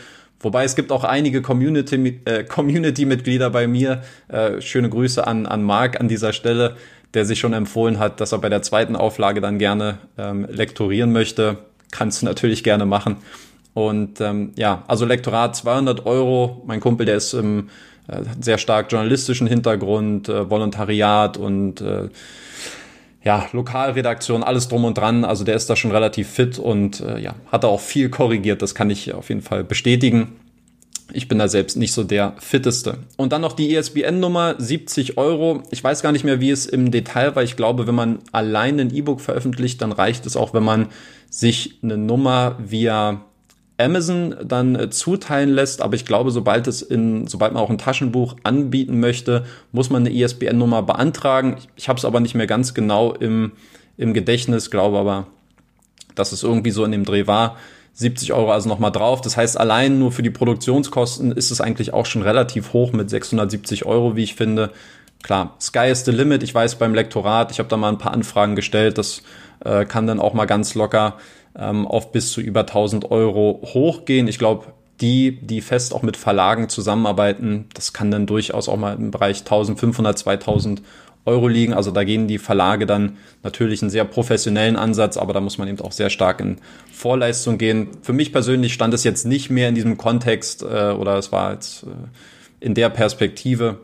Wobei 0.44 0.64
es 0.64 0.76
gibt 0.76 0.92
auch 0.92 1.04
einige 1.04 1.40
Community, 1.40 2.20
äh, 2.26 2.44
Community-Mitglieder 2.44 3.48
bei 3.48 3.67
mir. 3.67 4.03
Äh, 4.29 4.60
schöne 4.60 4.91
Grüße 4.91 5.26
an, 5.26 5.46
an 5.46 5.62
Marc 5.62 5.98
an 5.98 6.06
dieser 6.06 6.34
Stelle, 6.34 6.76
der 7.14 7.24
sich 7.24 7.38
schon 7.38 7.52
empfohlen 7.52 7.98
hat, 7.98 8.20
dass 8.20 8.32
er 8.32 8.38
bei 8.38 8.48
der 8.48 8.62
zweiten 8.62 8.96
Auflage 8.96 9.40
dann 9.40 9.58
gerne 9.58 9.98
ähm, 10.18 10.46
lektorieren 10.50 11.12
möchte. 11.12 11.58
Kannst 11.90 12.22
du 12.22 12.26
natürlich 12.26 12.64
gerne 12.64 12.86
machen. 12.86 13.16
Und 13.72 14.20
ähm, 14.20 14.52
ja, 14.56 14.84
also 14.86 15.04
Lektorat 15.04 15.56
200 15.56 16.06
Euro. 16.06 16.62
Mein 16.66 16.80
Kumpel, 16.80 17.06
der 17.06 17.16
ist 17.16 17.34
im 17.34 17.70
äh, 18.06 18.22
sehr 18.40 18.58
stark 18.58 18.90
journalistischen 18.90 19.46
Hintergrund, 19.46 20.28
äh, 20.28 20.48
Volontariat 20.48 21.36
und 21.36 21.80
äh, 21.80 22.08
ja, 23.24 23.46
Lokalredaktion, 23.52 24.42
alles 24.42 24.68
drum 24.68 24.84
und 24.84 24.98
dran. 24.98 25.24
Also 25.24 25.44
der 25.44 25.56
ist 25.56 25.68
da 25.70 25.76
schon 25.76 25.90
relativ 25.90 26.28
fit 26.28 26.58
und 26.58 27.00
äh, 27.00 27.18
ja, 27.18 27.34
hat 27.50 27.64
da 27.64 27.68
auch 27.68 27.80
viel 27.80 28.10
korrigiert. 28.10 28.62
Das 28.62 28.74
kann 28.74 28.90
ich 28.90 29.14
auf 29.14 29.28
jeden 29.30 29.42
Fall 29.42 29.64
bestätigen. 29.64 30.36
Ich 31.13 31.29
bin 31.29 31.39
da 31.39 31.49
selbst 31.49 31.77
nicht 31.77 31.93
so 31.93 32.03
der 32.03 32.34
fitteste. 32.39 32.99
Und 33.17 33.32
dann 33.32 33.43
noch 33.43 33.53
die 33.53 33.75
ISBN-Nummer, 33.75 34.55
70 34.58 35.19
Euro. 35.19 35.63
Ich 35.70 35.84
weiß 35.84 36.03
gar 36.03 36.13
nicht 36.13 36.25
mehr, 36.25 36.41
wie 36.41 36.51
es 36.51 36.67
im 36.67 36.91
Detail 36.91 37.37
war. 37.37 37.43
Ich 37.43 37.56
glaube, 37.56 37.87
wenn 37.87 37.94
man 37.94 38.20
allein 38.32 38.81
ein 38.81 38.94
E-Book 38.94 39.20
veröffentlicht, 39.20 39.82
dann 39.82 39.93
reicht 39.93 40.25
es 40.25 40.37
auch, 40.37 40.55
wenn 40.55 40.65
man 40.65 40.89
sich 41.29 41.79
eine 41.82 41.99
Nummer 41.99 42.56
via 42.58 43.25
Amazon 43.77 44.37
dann 44.44 44.77
äh, 44.77 44.91
zuteilen 44.91 45.51
lässt, 45.51 45.82
aber 45.82 45.94
ich 45.94 46.05
glaube, 46.05 46.31
sobald 46.31 46.67
es 46.69 46.81
in, 46.81 47.27
sobald 47.27 47.53
man 47.53 47.63
auch 47.63 47.70
ein 47.70 47.79
Taschenbuch 47.79 48.37
anbieten 48.44 49.01
möchte, 49.01 49.44
muss 49.73 49.91
man 49.91 50.06
eine 50.06 50.15
ISBN-Nummer 50.15 50.82
beantragen. 50.82 51.56
Ich, 51.58 51.69
ich 51.77 51.89
habe 51.89 51.99
es 51.99 52.05
aber 52.05 52.20
nicht 52.20 52.34
mehr 52.34 52.46
ganz 52.46 52.75
genau 52.75 53.13
im, 53.13 53.53
im 53.96 54.15
Gedächtnis, 54.15 54.70
glaube 54.70 54.99
aber, 54.99 55.27
dass 56.15 56.31
es 56.31 56.44
irgendwie 56.44 56.70
so 56.70 56.84
in 56.84 56.93
dem 56.93 57.05
Dreh 57.05 57.27
war. 57.27 57.56
70 57.94 58.32
Euro 58.32 58.51
also 58.51 58.69
nochmal 58.69 58.93
drauf. 58.93 59.20
Das 59.20 59.36
heißt, 59.36 59.58
allein 59.58 59.98
nur 59.98 60.13
für 60.13 60.22
die 60.22 60.31
Produktionskosten 60.31 61.32
ist 61.32 61.51
es 61.51 61.60
eigentlich 61.60 61.93
auch 61.94 62.06
schon 62.06 62.22
relativ 62.22 62.72
hoch 62.72 62.93
mit 62.93 63.08
670 63.08 63.86
Euro, 63.86 64.17
wie 64.17 64.24
ich 64.24 64.34
finde. 64.34 64.70
Klar, 65.22 65.55
Sky 65.60 65.89
is 65.91 66.05
the 66.05 66.10
limit. 66.10 66.43
Ich 66.43 66.55
weiß 66.55 66.74
beim 66.77 66.94
Lektorat, 66.94 67.51
ich 67.51 67.58
habe 67.58 67.69
da 67.69 67.77
mal 67.77 67.89
ein 67.89 67.98
paar 67.98 68.13
Anfragen 68.13 68.56
gestellt. 68.56 68.98
Das 68.98 69.22
äh, 69.65 69.84
kann 69.84 70.06
dann 70.06 70.20
auch 70.20 70.34
mal 70.34 70.44
ganz 70.44 70.74
locker 70.74 71.17
ähm, 71.56 71.86
auf 71.86 72.13
bis 72.13 72.32
zu 72.32 72.41
über 72.41 72.60
1000 72.60 73.10
Euro 73.10 73.60
hochgehen. 73.63 74.29
Ich 74.29 74.39
glaube, 74.39 74.67
die, 75.01 75.39
die 75.41 75.60
fest 75.60 75.94
auch 75.94 76.03
mit 76.03 76.17
Verlagen 76.17 76.69
zusammenarbeiten, 76.69 77.67
das 77.74 77.93
kann 77.93 78.10
dann 78.10 78.27
durchaus 78.27 78.69
auch 78.69 78.77
mal 78.77 78.94
im 78.94 79.10
Bereich 79.10 79.41
1500, 79.41 80.19
2000 80.19 80.82
Euro 81.26 81.48
liegen. 81.48 81.72
Also 81.72 81.90
da 81.90 82.04
gehen 82.04 82.28
die 82.28 82.38
Verlage 82.38 82.86
dann 82.86 83.16
natürlich 83.43 83.82
einen 83.82 83.90
sehr 83.90 84.04
professionellen 84.04 84.76
Ansatz, 84.76 85.16
aber 85.16 85.32
da 85.32 85.40
muss 85.40 85.58
man 85.58 85.69
eben 85.69 85.81
auch 85.81 85.93
sehr 85.93 86.10
stark 86.10 86.40
in 86.40 86.58
Vorleistung 86.93 87.58
gehen. 87.58 87.88
Für 88.02 88.12
mich 88.12 88.32
persönlich 88.32 88.74
stand 88.74 88.94
es 88.94 89.04
jetzt 89.04 89.24
nicht 89.26 89.50
mehr 89.50 89.69
in 89.69 89.74
diesem 89.74 89.96
Kontext 89.96 90.62
äh, 90.62 90.90
oder 90.90 91.16
es 91.16 91.32
war 91.32 91.52
jetzt 91.52 91.84
äh, 91.84 91.86
in 92.64 92.74
der 92.74 92.90
Perspektive. 92.90 93.81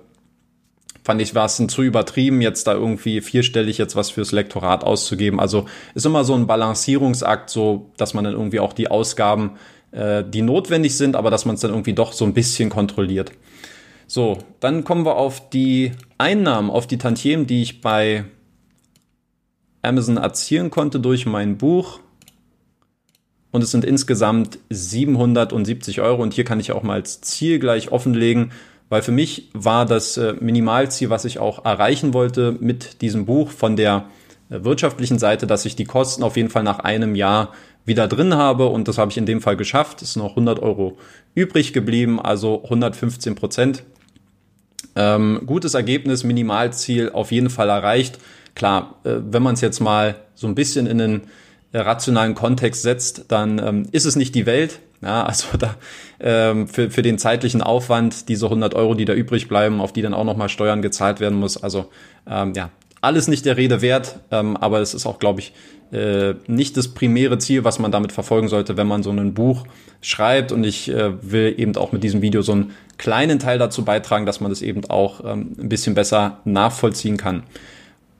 Fand 1.02 1.22
ich, 1.22 1.34
war 1.34 1.46
es 1.46 1.56
zu 1.56 1.82
übertrieben, 1.82 2.42
jetzt 2.42 2.66
da 2.66 2.74
irgendwie 2.74 3.22
vierstellig 3.22 3.78
jetzt 3.78 3.96
was 3.96 4.10
fürs 4.10 4.32
Lektorat 4.32 4.84
auszugeben. 4.84 5.40
Also 5.40 5.64
ist 5.94 6.04
immer 6.04 6.24
so 6.24 6.34
ein 6.34 6.46
Balancierungsakt, 6.46 7.48
so 7.48 7.90
dass 7.96 8.12
man 8.12 8.24
dann 8.24 8.34
irgendwie 8.34 8.60
auch 8.60 8.74
die 8.74 8.90
Ausgaben, 8.90 9.52
äh, 9.92 10.22
die 10.22 10.42
notwendig 10.42 10.96
sind, 10.96 11.16
aber 11.16 11.30
dass 11.30 11.46
man 11.46 11.54
es 11.54 11.62
dann 11.62 11.70
irgendwie 11.70 11.94
doch 11.94 12.12
so 12.12 12.26
ein 12.26 12.34
bisschen 12.34 12.68
kontrolliert. 12.68 13.32
So, 14.12 14.38
dann 14.58 14.82
kommen 14.82 15.06
wir 15.06 15.14
auf 15.14 15.50
die 15.50 15.92
Einnahmen, 16.18 16.68
auf 16.68 16.88
die 16.88 16.98
Tantiemen, 16.98 17.46
die 17.46 17.62
ich 17.62 17.80
bei 17.80 18.24
Amazon 19.82 20.16
erzielen 20.16 20.70
konnte 20.70 20.98
durch 20.98 21.26
mein 21.26 21.58
Buch. 21.58 22.00
Und 23.52 23.62
es 23.62 23.70
sind 23.70 23.84
insgesamt 23.84 24.58
770 24.68 26.00
Euro. 26.00 26.24
Und 26.24 26.34
hier 26.34 26.42
kann 26.42 26.58
ich 26.58 26.72
auch 26.72 26.82
mal 26.82 26.94
als 26.94 27.20
Ziel 27.20 27.60
gleich 27.60 27.92
offenlegen, 27.92 28.50
weil 28.88 29.02
für 29.02 29.12
mich 29.12 29.48
war 29.52 29.86
das 29.86 30.16
äh, 30.16 30.34
Minimalziel, 30.40 31.08
was 31.08 31.24
ich 31.24 31.38
auch 31.38 31.64
erreichen 31.64 32.12
wollte 32.12 32.56
mit 32.58 33.02
diesem 33.02 33.26
Buch 33.26 33.50
von 33.50 33.76
der 33.76 34.06
äh, 34.48 34.64
wirtschaftlichen 34.64 35.20
Seite, 35.20 35.46
dass 35.46 35.66
ich 35.66 35.76
die 35.76 35.84
Kosten 35.84 36.24
auf 36.24 36.36
jeden 36.36 36.50
Fall 36.50 36.64
nach 36.64 36.80
einem 36.80 37.14
Jahr 37.14 37.52
wieder 37.84 38.08
drin 38.08 38.34
habe. 38.34 38.66
Und 38.66 38.88
das 38.88 38.98
habe 38.98 39.12
ich 39.12 39.18
in 39.18 39.26
dem 39.26 39.40
Fall 39.40 39.56
geschafft. 39.56 40.02
Es 40.02 40.14
sind 40.14 40.22
noch 40.24 40.30
100 40.30 40.58
Euro 40.58 40.98
übrig 41.36 41.72
geblieben, 41.72 42.18
also 42.18 42.64
115 42.64 43.36
Prozent. 43.36 43.84
Ähm, 44.96 45.42
gutes 45.46 45.74
Ergebnis, 45.74 46.24
Minimalziel 46.24 47.10
auf 47.10 47.32
jeden 47.32 47.50
Fall 47.50 47.68
erreicht. 47.68 48.18
Klar, 48.54 48.96
äh, 49.04 49.16
wenn 49.30 49.42
man 49.42 49.54
es 49.54 49.60
jetzt 49.60 49.80
mal 49.80 50.16
so 50.34 50.46
ein 50.46 50.54
bisschen 50.54 50.86
in 50.86 51.00
einen 51.00 51.22
äh, 51.72 51.78
rationalen 51.78 52.34
Kontext 52.34 52.82
setzt, 52.82 53.26
dann 53.28 53.58
ähm, 53.58 53.86
ist 53.92 54.04
es 54.04 54.16
nicht 54.16 54.34
die 54.34 54.46
Welt. 54.46 54.80
Ja, 55.02 55.24
also 55.24 55.46
da 55.58 55.76
ähm, 56.18 56.68
für, 56.68 56.90
für 56.90 57.02
den 57.02 57.18
zeitlichen 57.18 57.62
Aufwand, 57.62 58.28
diese 58.28 58.46
100 58.46 58.74
Euro, 58.74 58.94
die 58.94 59.04
da 59.04 59.14
übrig 59.14 59.48
bleiben, 59.48 59.80
auf 59.80 59.92
die 59.92 60.02
dann 60.02 60.14
auch 60.14 60.24
nochmal 60.24 60.48
Steuern 60.48 60.82
gezahlt 60.82 61.20
werden 61.20 61.38
muss. 61.38 61.62
Also 61.62 61.90
ähm, 62.28 62.52
ja, 62.54 62.70
alles 63.00 63.28
nicht 63.28 63.46
der 63.46 63.56
Rede 63.56 63.82
wert, 63.82 64.20
ähm, 64.30 64.56
aber 64.56 64.80
es 64.80 64.94
ist 64.94 65.06
auch, 65.06 65.18
glaube 65.18 65.40
ich, 65.40 65.52
äh, 65.92 66.34
nicht 66.46 66.76
das 66.76 66.88
primäre 66.88 67.38
Ziel, 67.38 67.64
was 67.64 67.78
man 67.78 67.90
damit 67.90 68.12
verfolgen 68.12 68.48
sollte, 68.48 68.76
wenn 68.76 68.86
man 68.86 69.02
so 69.02 69.10
ein 69.10 69.34
Buch 69.34 69.64
schreibt. 70.00 70.52
Und 70.52 70.64
ich 70.64 70.88
äh, 70.88 71.12
will 71.22 71.54
eben 71.58 71.76
auch 71.76 71.92
mit 71.92 72.04
diesem 72.04 72.22
Video 72.22 72.42
so 72.42 72.52
einen 72.52 72.72
kleinen 72.98 73.38
Teil 73.38 73.58
dazu 73.58 73.84
beitragen, 73.84 74.26
dass 74.26 74.40
man 74.40 74.50
das 74.50 74.62
eben 74.62 74.84
auch 74.88 75.24
ähm, 75.24 75.56
ein 75.58 75.68
bisschen 75.68 75.94
besser 75.94 76.38
nachvollziehen 76.44 77.16
kann. 77.16 77.42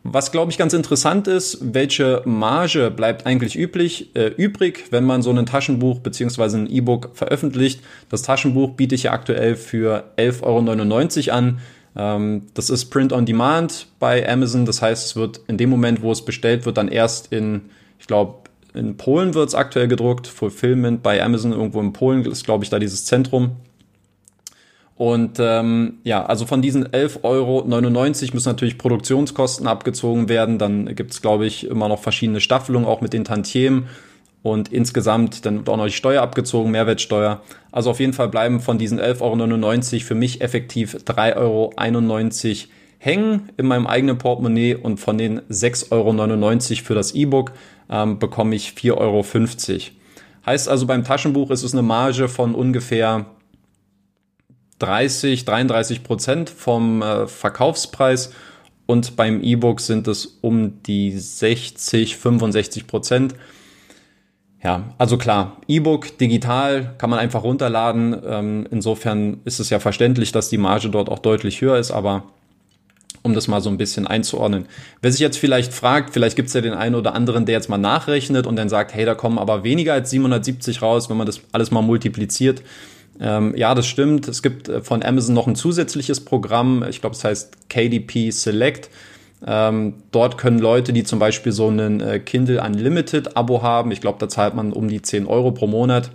Was, 0.03 0.33
glaube 0.33 0.51
ich, 0.51 0.57
ganz 0.57 0.73
interessant 0.73 1.29
ist, 1.29 1.59
welche 1.61 2.23
Marge 2.25 2.91
bleibt 2.91 3.27
eigentlich 3.27 3.57
üblich, 3.57 4.17
äh, 4.17 4.29
übrig, 4.29 4.87
wenn 4.91 5.05
man 5.05 5.21
so 5.21 5.31
ein 5.31 5.45
Taschenbuch 5.45 6.01
beziehungsweise 6.01 6.57
ein 6.57 6.67
E-Book 6.67 7.11
veröffentlicht. 7.13 7.83
Das 8.09 8.23
Taschenbuch 8.23 8.71
biete 8.73 8.95
ich 8.95 9.05
ja 9.05 9.13
aktuell 9.13 9.57
für 9.57 10.05
11,99 10.17 11.29
Euro 11.29 11.37
an. 11.37 11.59
Ähm, 11.97 12.43
das 12.55 12.71
ist 12.71 12.87
Print 12.87 13.13
on 13.13 13.27
Demand 13.27 13.87
bei 13.99 14.29
Amazon. 14.29 14.67
Das 14.67 14.83
heißt, 14.83 15.07
es 15.07 15.17
wird 15.17 15.41
in 15.47 15.59
dem 15.59 15.71
Moment, 15.71 16.03
wo 16.03 16.13
es 16.13 16.25
bestellt 16.25 16.67
wird, 16.67 16.77
dann 16.77 16.89
erst 16.89 17.33
in, 17.33 17.63
ich 17.99 18.07
glaube, 18.07 18.51
in 18.75 18.97
Polen 18.97 19.35
wird 19.35 19.49
es 19.49 19.55
aktuell 19.55 19.89
gedruckt. 19.89 20.27
Fulfillment 20.27 21.03
bei 21.03 21.23
Amazon 21.23 21.53
irgendwo 21.53 21.81
in 21.81 21.93
Polen 21.93 22.25
ist, 22.25 22.45
glaube 22.45 22.65
ich, 22.65 22.71
da 22.71 22.79
dieses 22.79 23.05
Zentrum. 23.05 23.57
Und 25.01 25.39
ähm, 25.41 25.95
ja, 26.05 26.27
also 26.27 26.45
von 26.45 26.61
diesen 26.61 26.87
11,99 26.89 27.23
Euro 27.25 27.65
müssen 28.35 28.49
natürlich 28.49 28.77
Produktionskosten 28.77 29.67
abgezogen 29.67 30.29
werden. 30.29 30.59
Dann 30.59 30.95
gibt 30.95 31.13
es, 31.13 31.23
glaube 31.23 31.47
ich, 31.47 31.67
immer 31.67 31.89
noch 31.89 32.01
verschiedene 32.01 32.41
Staffelungen, 32.41 32.87
auch 32.87 33.01
mit 33.01 33.15
den 33.15 33.25
Tantiemen. 33.25 33.87
Und 34.43 34.73
insgesamt 34.73 35.45
dann 35.45 35.67
auch 35.69 35.77
noch 35.77 35.87
die 35.87 35.93
Steuer 35.93 36.23
abgezogen, 36.23 36.71
Mehrwertsteuer. 36.71 37.43
Also 37.73 37.91
auf 37.91 38.01
jeden 38.01 38.15
Fall 38.15 38.29
bleiben 38.29 38.61
von 38.61 38.79
diesen 38.79 38.99
11,99 38.99 39.95
Euro 39.95 40.05
für 40.05 40.15
mich 40.15 40.41
effektiv 40.41 40.95
3,91 40.95 41.37
Euro 41.37 41.71
hängen 42.99 43.49
in 43.57 43.67
meinem 43.67 43.87
eigenen 43.87 44.19
Portemonnaie 44.19 44.75
und 44.75 44.99
von 44.99 45.19
den 45.19 45.41
6,99 45.43 45.91
Euro 45.91 46.85
für 46.85 46.95
das 46.95 47.15
E-Book 47.15 47.53
ähm, 47.91 48.19
bekomme 48.19 48.55
ich 48.55 48.75
4,50 48.77 48.95
Euro. 48.99 49.25
Heißt 50.47 50.69
also 50.69 50.87
beim 50.87 51.05
Taschenbuch 51.05 51.51
ist 51.51 51.63
es 51.63 51.73
eine 51.73 51.83
Marge 51.83 52.29
von 52.29 52.55
ungefähr 52.55 53.27
30, 54.79 55.45
33 55.45 56.03
Prozent 56.03 56.51
vom 56.51 57.03
äh, 57.03 57.27
Verkaufspreis 57.27 58.33
und 58.87 59.17
beim 59.17 59.43
E-Book 59.43 59.81
sind 59.81 60.09
es 60.09 60.39
um 60.41 60.83
die 60.83 61.17
60, 61.17 62.17
65 62.17 62.87
Prozent. 62.87 63.35
Ja, 64.63 64.85
also 64.99 65.17
klar, 65.17 65.57
E-Book 65.69 66.19
digital 66.19 66.95
kann 66.99 67.09
man 67.09 67.19
einfach 67.19 67.43
runterladen. 67.45 68.17
Ähm, 68.27 68.67
insofern 68.71 69.41
ist 69.45 69.59
es 69.59 69.71
ja 69.71 69.79
verständlich, 69.79 70.33
dass 70.33 70.51
die 70.51 70.59
Marge 70.59 70.91
dort 70.91 71.09
auch 71.09 71.19
deutlich 71.19 71.63
höher 71.63 71.79
ist, 71.79 71.91
aber 71.91 72.25
um 73.23 73.35
das 73.35 73.49
mal 73.49 73.61
so 73.61 73.71
ein 73.71 73.79
bisschen 73.79 74.07
einzuordnen. 74.07 74.67
Wer 75.03 75.13
sich 75.13 75.21
jetzt 75.21 75.39
vielleicht 75.39 75.73
fragt, 75.73 76.13
vielleicht 76.13 76.37
gibt 76.37 76.49
es 76.49 76.55
ja 76.55 76.61
den 76.61 76.75
einen 76.75 76.95
oder 76.95 77.15
anderen, 77.15 77.47
der 77.47 77.55
jetzt 77.55 77.69
mal 77.69 77.79
nachrechnet 77.79 78.47
und 78.47 78.57
dann 78.57 78.69
sagt, 78.69 78.95
hey, 78.95 79.05
da 79.05 79.15
kommen 79.15 79.39
aber 79.39 79.65
weniger 79.65 79.93
als 79.93 80.11
770 80.11 80.83
raus, 80.83 81.11
wenn 81.11 81.17
man 81.17 81.27
das 81.27 81.41
alles 81.53 81.71
mal 81.71 81.83
multipliziert. 81.83 82.63
Ähm, 83.21 83.55
ja, 83.57 83.75
das 83.75 83.87
stimmt. 83.87 84.29
Es 84.29 84.43
gibt 84.43 84.69
äh, 84.69 84.81
von 84.81 85.03
Amazon 85.03 85.35
noch 85.35 85.47
ein 85.47 85.55
zusätzliches 85.55 86.25
Programm. 86.25 86.83
Ich 86.89 87.01
glaube, 87.01 87.15
es 87.15 87.23
heißt 87.23 87.69
KDP 87.69 88.31
Select. 88.31 88.89
Ähm, 89.47 89.95
dort 90.11 90.37
können 90.37 90.59
Leute, 90.59 90.93
die 90.93 91.05
zum 91.05 91.19
Beispiel 91.19 91.53
so 91.53 91.69
einen 91.69 92.01
äh, 92.01 92.19
Kindle 92.19 92.63
Unlimited 92.63 93.37
Abo 93.37 93.63
haben, 93.63 93.91
ich 93.91 94.01
glaube, 94.01 94.19
da 94.19 94.29
zahlt 94.29 94.55
man 94.55 94.73
um 94.73 94.89
die 94.89 95.01
10 95.01 95.27
Euro 95.27 95.53
pro 95.53 95.67
Monat. 95.67 96.11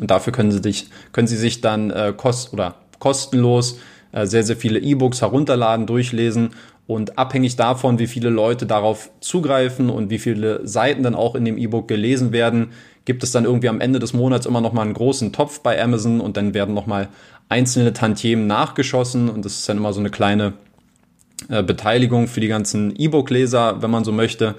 Und 0.00 0.10
dafür 0.10 0.32
können 0.32 0.50
sie, 0.50 0.60
dich, 0.60 0.88
können 1.12 1.28
sie 1.28 1.36
sich 1.36 1.60
dann 1.60 1.90
äh, 1.90 2.12
kost 2.16 2.52
oder 2.52 2.74
kostenlos 2.98 3.78
äh, 4.10 4.26
sehr, 4.26 4.42
sehr 4.42 4.56
viele 4.56 4.80
E-Books 4.80 5.20
herunterladen, 5.20 5.86
durchlesen 5.86 6.50
und 6.86 7.16
abhängig 7.18 7.56
davon, 7.56 7.98
wie 7.98 8.06
viele 8.06 8.28
Leute 8.28 8.66
darauf 8.66 9.10
zugreifen 9.20 9.88
und 9.88 10.10
wie 10.10 10.18
viele 10.18 10.66
Seiten 10.66 11.02
dann 11.02 11.14
auch 11.14 11.34
in 11.34 11.44
dem 11.44 11.56
E-Book 11.56 11.88
gelesen 11.88 12.32
werden, 12.32 12.72
gibt 13.04 13.22
es 13.22 13.32
dann 13.32 13.44
irgendwie 13.44 13.68
am 13.68 13.80
Ende 13.80 13.98
des 13.98 14.12
Monats 14.12 14.46
immer 14.46 14.60
noch 14.60 14.72
mal 14.72 14.82
einen 14.82 14.94
großen 14.94 15.32
Topf 15.32 15.60
bei 15.60 15.80
Amazon 15.80 16.20
und 16.20 16.36
dann 16.36 16.54
werden 16.54 16.74
noch 16.74 16.86
mal 16.86 17.08
einzelne 17.48 17.92
Tantiemen 17.92 18.46
nachgeschossen 18.46 19.28
und 19.28 19.44
das 19.44 19.58
ist 19.58 19.68
dann 19.68 19.76
immer 19.76 19.92
so 19.92 20.00
eine 20.00 20.10
kleine 20.10 20.54
äh, 21.48 21.62
Beteiligung 21.62 22.28
für 22.28 22.40
die 22.40 22.48
ganzen 22.48 22.94
E-Book-Leser, 22.96 23.82
wenn 23.82 23.90
man 23.90 24.04
so 24.04 24.12
möchte. 24.12 24.54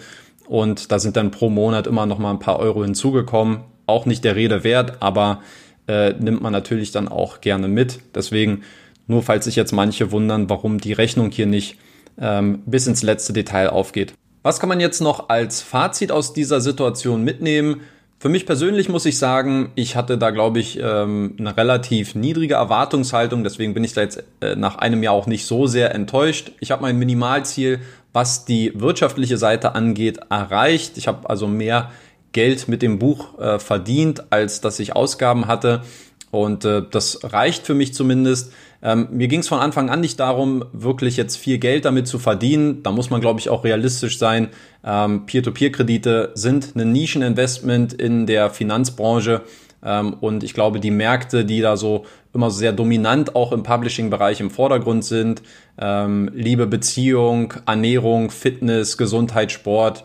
Und 0.48 0.91
da 0.91 1.00
sind 1.00 1.15
dann 1.17 1.32
pro 1.32 1.50
Monat 1.50 1.88
immer 1.88 2.05
noch 2.05 2.20
mal 2.20 2.32
ein 2.32 2.39
paar 2.39 2.60
Euro 2.60 2.84
hinzugekommen. 2.84 3.62
Auch 3.88 4.05
nicht 4.05 4.24
der 4.24 4.36
Rede 4.36 4.63
wert, 4.63 5.01
aber 5.01 5.41
äh, 5.88 6.13
nimmt 6.13 6.41
man 6.41 6.53
natürlich 6.53 6.91
dann 6.91 7.08
auch 7.08 7.41
gerne 7.41 7.67
mit. 7.67 8.00
Deswegen, 8.13 8.63
nur 9.08 9.24
falls 9.24 9.46
sich 9.46 9.55
jetzt 9.55 9.72
manche 9.72 10.12
wundern, 10.12 10.50
warum 10.50 10.79
die 10.79 10.94
Rechnung 10.94 11.32
hier 11.32 11.46
nicht 11.46 11.77
ähm, 12.20 12.62
bis 12.65 12.88
ins 12.88 13.03
letzte 13.03 13.34
Detail 13.34 13.70
aufgeht. 13.70 14.13
Was 14.44 14.60
kann 14.60 14.70
man 14.70 14.79
jetzt 14.79 15.01
noch 15.01 15.29
als 15.29 15.62
Fazit 15.62 16.12
aus 16.12 16.34
dieser 16.34 16.62
Situation 16.62 17.24
mitnehmen? 17.24 17.82
Für 18.17 18.29
mich 18.29 18.45
persönlich 18.45 18.88
muss 18.89 19.05
ich 19.05 19.17
sagen, 19.17 19.72
ich 19.75 19.95
hatte 19.95 20.17
da, 20.17 20.31
glaube 20.31 20.60
ich, 20.60 20.79
ähm, 20.81 21.36
eine 21.38 21.55
relativ 21.57 22.15
niedrige 22.15 22.55
Erwartungshaltung. 22.55 23.43
Deswegen 23.43 23.74
bin 23.74 23.84
ich 23.84 23.93
da 23.93 24.01
jetzt 24.01 24.24
äh, 24.39 24.55
nach 24.55 24.77
einem 24.77 25.03
Jahr 25.03 25.13
auch 25.13 25.27
nicht 25.27 25.45
so 25.45 25.67
sehr 25.67 25.93
enttäuscht. 25.93 26.51
Ich 26.60 26.72
habe 26.72 26.81
mein 26.81 26.98
Minimalziel, 26.98 27.81
was 28.13 28.45
die 28.45 28.72
wirtschaftliche 28.74 29.38
Seite 29.38 29.75
angeht, 29.75 30.19
erreicht. 30.29 30.98
Ich 30.98 31.07
habe 31.07 31.29
also 31.29 31.48
mehr 31.48 31.91
Geld 32.31 32.67
mit 32.67 32.81
dem 32.81 33.00
Buch 33.00 33.38
äh, 33.38 33.60
verdient, 33.60 34.31
als 34.31 34.62
dass 34.62 34.79
ich 34.79 34.95
Ausgaben 34.95 35.48
hatte. 35.48 35.81
Und 36.36 36.65
äh, 36.65 36.84
das 36.92 37.20
reicht 37.24 37.65
für 37.65 37.74
mich 37.74 37.94
zumindest. 37.94 38.51
Ähm, 38.84 39.08
mir 39.12 39.30
ging 39.30 39.39
es 39.39 39.48
von 39.48 39.60
Anfang 39.60 39.89
an 39.89 40.01
nicht 40.01 40.20
darum, 40.20 40.65
wirklich 40.74 41.15
jetzt 41.15 41.38
viel 41.38 41.60
Geld 41.60 41.86
damit 41.86 42.08
zu 42.10 42.20
verdienen. 42.20 42.84
Da 42.84 42.92
muss 42.92 43.10
man, 43.10 43.22
glaube 43.22 43.39
ich, 43.39 43.50
auch 43.50 43.63
realistisch 43.63 44.20
sein. 44.20 44.50
Ähm, 44.84 45.25
Peer-to-Peer-Kredite 45.27 46.32
sind 46.34 46.75
ein 46.75 46.92
Nischeninvestment 46.92 47.94
in 47.94 48.27
der 48.27 48.50
Finanzbranche. 48.50 49.44
Ähm, 49.82 50.13
und 50.20 50.44
ich 50.44 50.54
glaube, 50.54 50.82
die 50.82 50.92
Märkte, 50.92 51.46
die 51.46 51.62
da 51.62 51.77
so 51.77 52.06
immer 52.34 52.51
sehr 52.51 52.74
dominant 52.74 53.34
auch 53.38 53.54
im 53.54 53.63
Publishing-Bereich 53.63 54.42
im 54.42 54.51
Vordergrund 54.51 55.06
sind, 55.06 55.42
ähm, 55.80 56.30
Liebe, 56.34 56.68
Beziehung, 56.68 57.54
Ernährung, 57.65 58.30
Fitness, 58.30 58.98
Gesundheit, 58.98 59.54
Sport, 59.54 60.04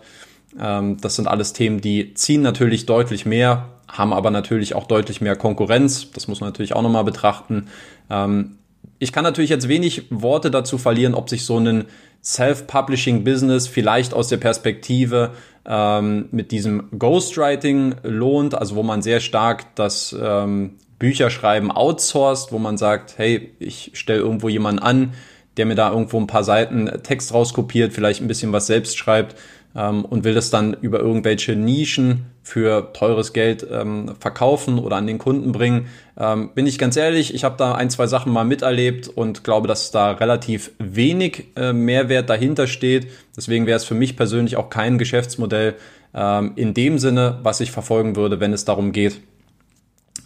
ähm, 0.60 0.96
das 1.00 1.16
sind 1.16 1.26
alles 1.26 1.52
Themen, 1.52 1.80
die 1.80 2.14
ziehen 2.14 2.42
natürlich 2.42 2.86
deutlich 2.86 3.26
mehr, 3.26 3.68
haben 3.90 4.12
aber 4.12 4.30
natürlich 4.30 4.74
auch 4.74 4.86
deutlich 4.86 5.20
mehr 5.20 5.36
Konkurrenz. 5.36 6.10
Das 6.12 6.28
muss 6.28 6.40
man 6.40 6.48
natürlich 6.48 6.74
auch 6.74 6.82
nochmal 6.82 7.04
betrachten. 7.04 7.68
Ähm, 8.08 8.58
ich 8.98 9.12
kann 9.12 9.24
natürlich 9.24 9.50
jetzt 9.50 9.68
wenig 9.68 10.04
Worte 10.10 10.50
dazu 10.50 10.78
verlieren, 10.78 11.14
ob 11.14 11.28
sich 11.28 11.44
so 11.44 11.58
ein 11.58 11.86
Self-Publishing-Business 12.22 13.66
vielleicht 13.66 14.12
aus 14.12 14.28
der 14.28 14.36
Perspektive 14.36 15.30
ähm, 15.66 16.28
mit 16.30 16.52
diesem 16.52 16.90
Ghostwriting 16.98 17.94
lohnt, 18.02 18.54
also 18.54 18.76
wo 18.76 18.82
man 18.82 19.00
sehr 19.00 19.20
stark 19.20 19.74
das 19.74 20.14
ähm, 20.20 20.74
Bücherschreiben 20.98 21.70
outsourced, 21.70 22.52
wo 22.52 22.58
man 22.58 22.76
sagt, 22.76 23.14
hey, 23.16 23.54
ich 23.58 23.92
stelle 23.94 24.20
irgendwo 24.20 24.50
jemanden 24.50 24.80
an, 24.80 25.14
der 25.56 25.64
mir 25.64 25.74
da 25.74 25.90
irgendwo 25.90 26.18
ein 26.18 26.26
paar 26.26 26.44
Seiten 26.44 26.90
Text 27.02 27.32
rauskopiert, 27.32 27.92
vielleicht 27.92 28.20
ein 28.20 28.28
bisschen 28.28 28.52
was 28.52 28.66
selbst 28.66 28.98
schreibt 28.98 29.34
ähm, 29.74 30.04
und 30.04 30.24
will 30.24 30.34
das 30.34 30.50
dann 30.50 30.74
über 30.74 31.00
irgendwelche 31.00 31.56
Nischen 31.56 32.26
für 32.50 32.92
teures 32.94 33.32
Geld 33.32 33.64
ähm, 33.70 34.16
verkaufen 34.18 34.80
oder 34.80 34.96
an 34.96 35.06
den 35.06 35.18
Kunden 35.18 35.52
bringen. 35.52 35.86
Ähm, 36.18 36.50
bin 36.52 36.66
ich 36.66 36.80
ganz 36.80 36.96
ehrlich, 36.96 37.32
ich 37.32 37.44
habe 37.44 37.54
da 37.56 37.76
ein, 37.76 37.90
zwei 37.90 38.08
Sachen 38.08 38.32
mal 38.32 38.44
miterlebt 38.44 39.06
und 39.06 39.44
glaube, 39.44 39.68
dass 39.68 39.92
da 39.92 40.10
relativ 40.10 40.72
wenig 40.78 41.46
äh, 41.54 41.72
Mehrwert 41.72 42.28
dahinter 42.28 42.66
steht. 42.66 43.06
Deswegen 43.36 43.66
wäre 43.66 43.76
es 43.76 43.84
für 43.84 43.94
mich 43.94 44.16
persönlich 44.16 44.56
auch 44.56 44.68
kein 44.68 44.98
Geschäftsmodell 44.98 45.76
ähm, 46.12 46.52
in 46.56 46.74
dem 46.74 46.98
Sinne, 46.98 47.38
was 47.44 47.60
ich 47.60 47.70
verfolgen 47.70 48.16
würde, 48.16 48.40
wenn 48.40 48.52
es 48.52 48.64
darum 48.64 48.90
geht, 48.90 49.20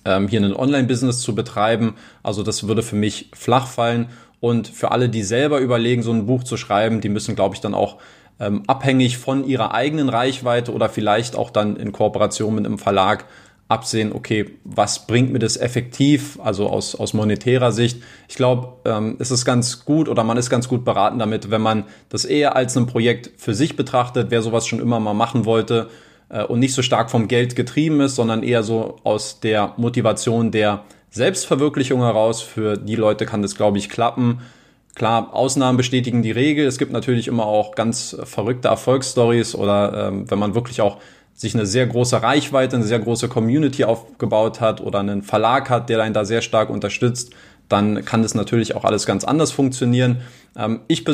ähm, 0.06 0.26
hier 0.26 0.40
ein 0.40 0.56
Online-Business 0.56 1.20
zu 1.20 1.34
betreiben. 1.34 1.94
Also 2.22 2.42
das 2.42 2.66
würde 2.66 2.82
für 2.82 2.96
mich 2.96 3.28
flach 3.34 3.66
fallen. 3.66 4.08
Und 4.40 4.66
für 4.68 4.92
alle, 4.92 5.10
die 5.10 5.22
selber 5.22 5.58
überlegen, 5.58 6.02
so 6.02 6.12
ein 6.12 6.24
Buch 6.24 6.42
zu 6.42 6.56
schreiben, 6.56 7.02
die 7.02 7.10
müssen, 7.10 7.34
glaube 7.34 7.54
ich, 7.54 7.60
dann 7.60 7.74
auch 7.74 7.98
ähm, 8.40 8.62
abhängig 8.66 9.18
von 9.18 9.44
ihrer 9.44 9.74
eigenen 9.74 10.08
Reichweite 10.08 10.72
oder 10.72 10.88
vielleicht 10.88 11.36
auch 11.36 11.50
dann 11.50 11.76
in 11.76 11.92
Kooperation 11.92 12.54
mit 12.54 12.66
einem 12.66 12.78
Verlag 12.78 13.26
absehen, 13.68 14.12
okay, 14.12 14.50
was 14.64 15.06
bringt 15.06 15.32
mir 15.32 15.38
das 15.38 15.56
effektiv, 15.56 16.38
also 16.42 16.68
aus, 16.68 16.94
aus 16.94 17.14
monetärer 17.14 17.72
Sicht. 17.72 18.02
Ich 18.28 18.36
glaube, 18.36 18.74
ähm, 18.84 19.16
es 19.18 19.30
ist 19.30 19.44
ganz 19.44 19.84
gut 19.84 20.08
oder 20.08 20.22
man 20.22 20.36
ist 20.36 20.50
ganz 20.50 20.68
gut 20.68 20.84
beraten 20.84 21.18
damit, 21.18 21.50
wenn 21.50 21.62
man 21.62 21.84
das 22.10 22.24
eher 22.24 22.56
als 22.56 22.76
ein 22.76 22.86
Projekt 22.86 23.30
für 23.36 23.54
sich 23.54 23.76
betrachtet, 23.76 24.30
wer 24.30 24.42
sowas 24.42 24.66
schon 24.66 24.80
immer 24.80 25.00
mal 25.00 25.14
machen 25.14 25.46
wollte 25.46 25.88
äh, 26.28 26.44
und 26.44 26.58
nicht 26.58 26.74
so 26.74 26.82
stark 26.82 27.10
vom 27.10 27.26
Geld 27.26 27.56
getrieben 27.56 28.00
ist, 28.00 28.16
sondern 28.16 28.42
eher 28.42 28.62
so 28.62 28.96
aus 29.02 29.40
der 29.40 29.72
Motivation 29.78 30.50
der 30.50 30.84
Selbstverwirklichung 31.10 32.00
heraus. 32.00 32.42
Für 32.42 32.76
die 32.76 32.96
Leute 32.96 33.24
kann 33.24 33.40
das, 33.40 33.54
glaube 33.54 33.78
ich, 33.78 33.88
klappen. 33.88 34.40
Klar, 34.94 35.34
Ausnahmen 35.34 35.76
bestätigen 35.76 36.22
die 36.22 36.30
Regel. 36.30 36.66
Es 36.66 36.78
gibt 36.78 36.92
natürlich 36.92 37.26
immer 37.26 37.46
auch 37.46 37.74
ganz 37.74 38.16
verrückte 38.22 38.68
Erfolgsstories 38.68 39.54
oder 39.56 40.08
ähm, 40.08 40.30
wenn 40.30 40.38
man 40.38 40.54
wirklich 40.54 40.80
auch 40.80 40.98
sich 41.34 41.54
eine 41.54 41.66
sehr 41.66 41.86
große 41.86 42.22
Reichweite, 42.22 42.76
eine 42.76 42.84
sehr 42.84 43.00
große 43.00 43.28
Community 43.28 43.84
aufgebaut 43.84 44.60
hat 44.60 44.80
oder 44.80 45.00
einen 45.00 45.22
Verlag 45.22 45.68
hat, 45.68 45.88
der 45.88 46.00
einen 46.00 46.14
da 46.14 46.24
sehr 46.24 46.42
stark 46.42 46.70
unterstützt, 46.70 47.32
dann 47.68 48.04
kann 48.04 48.22
das 48.22 48.34
natürlich 48.34 48.76
auch 48.76 48.84
alles 48.84 49.04
ganz 49.04 49.24
anders 49.24 49.50
funktionieren. 49.50 50.20
Ähm, 50.56 50.80
ich 50.86 51.04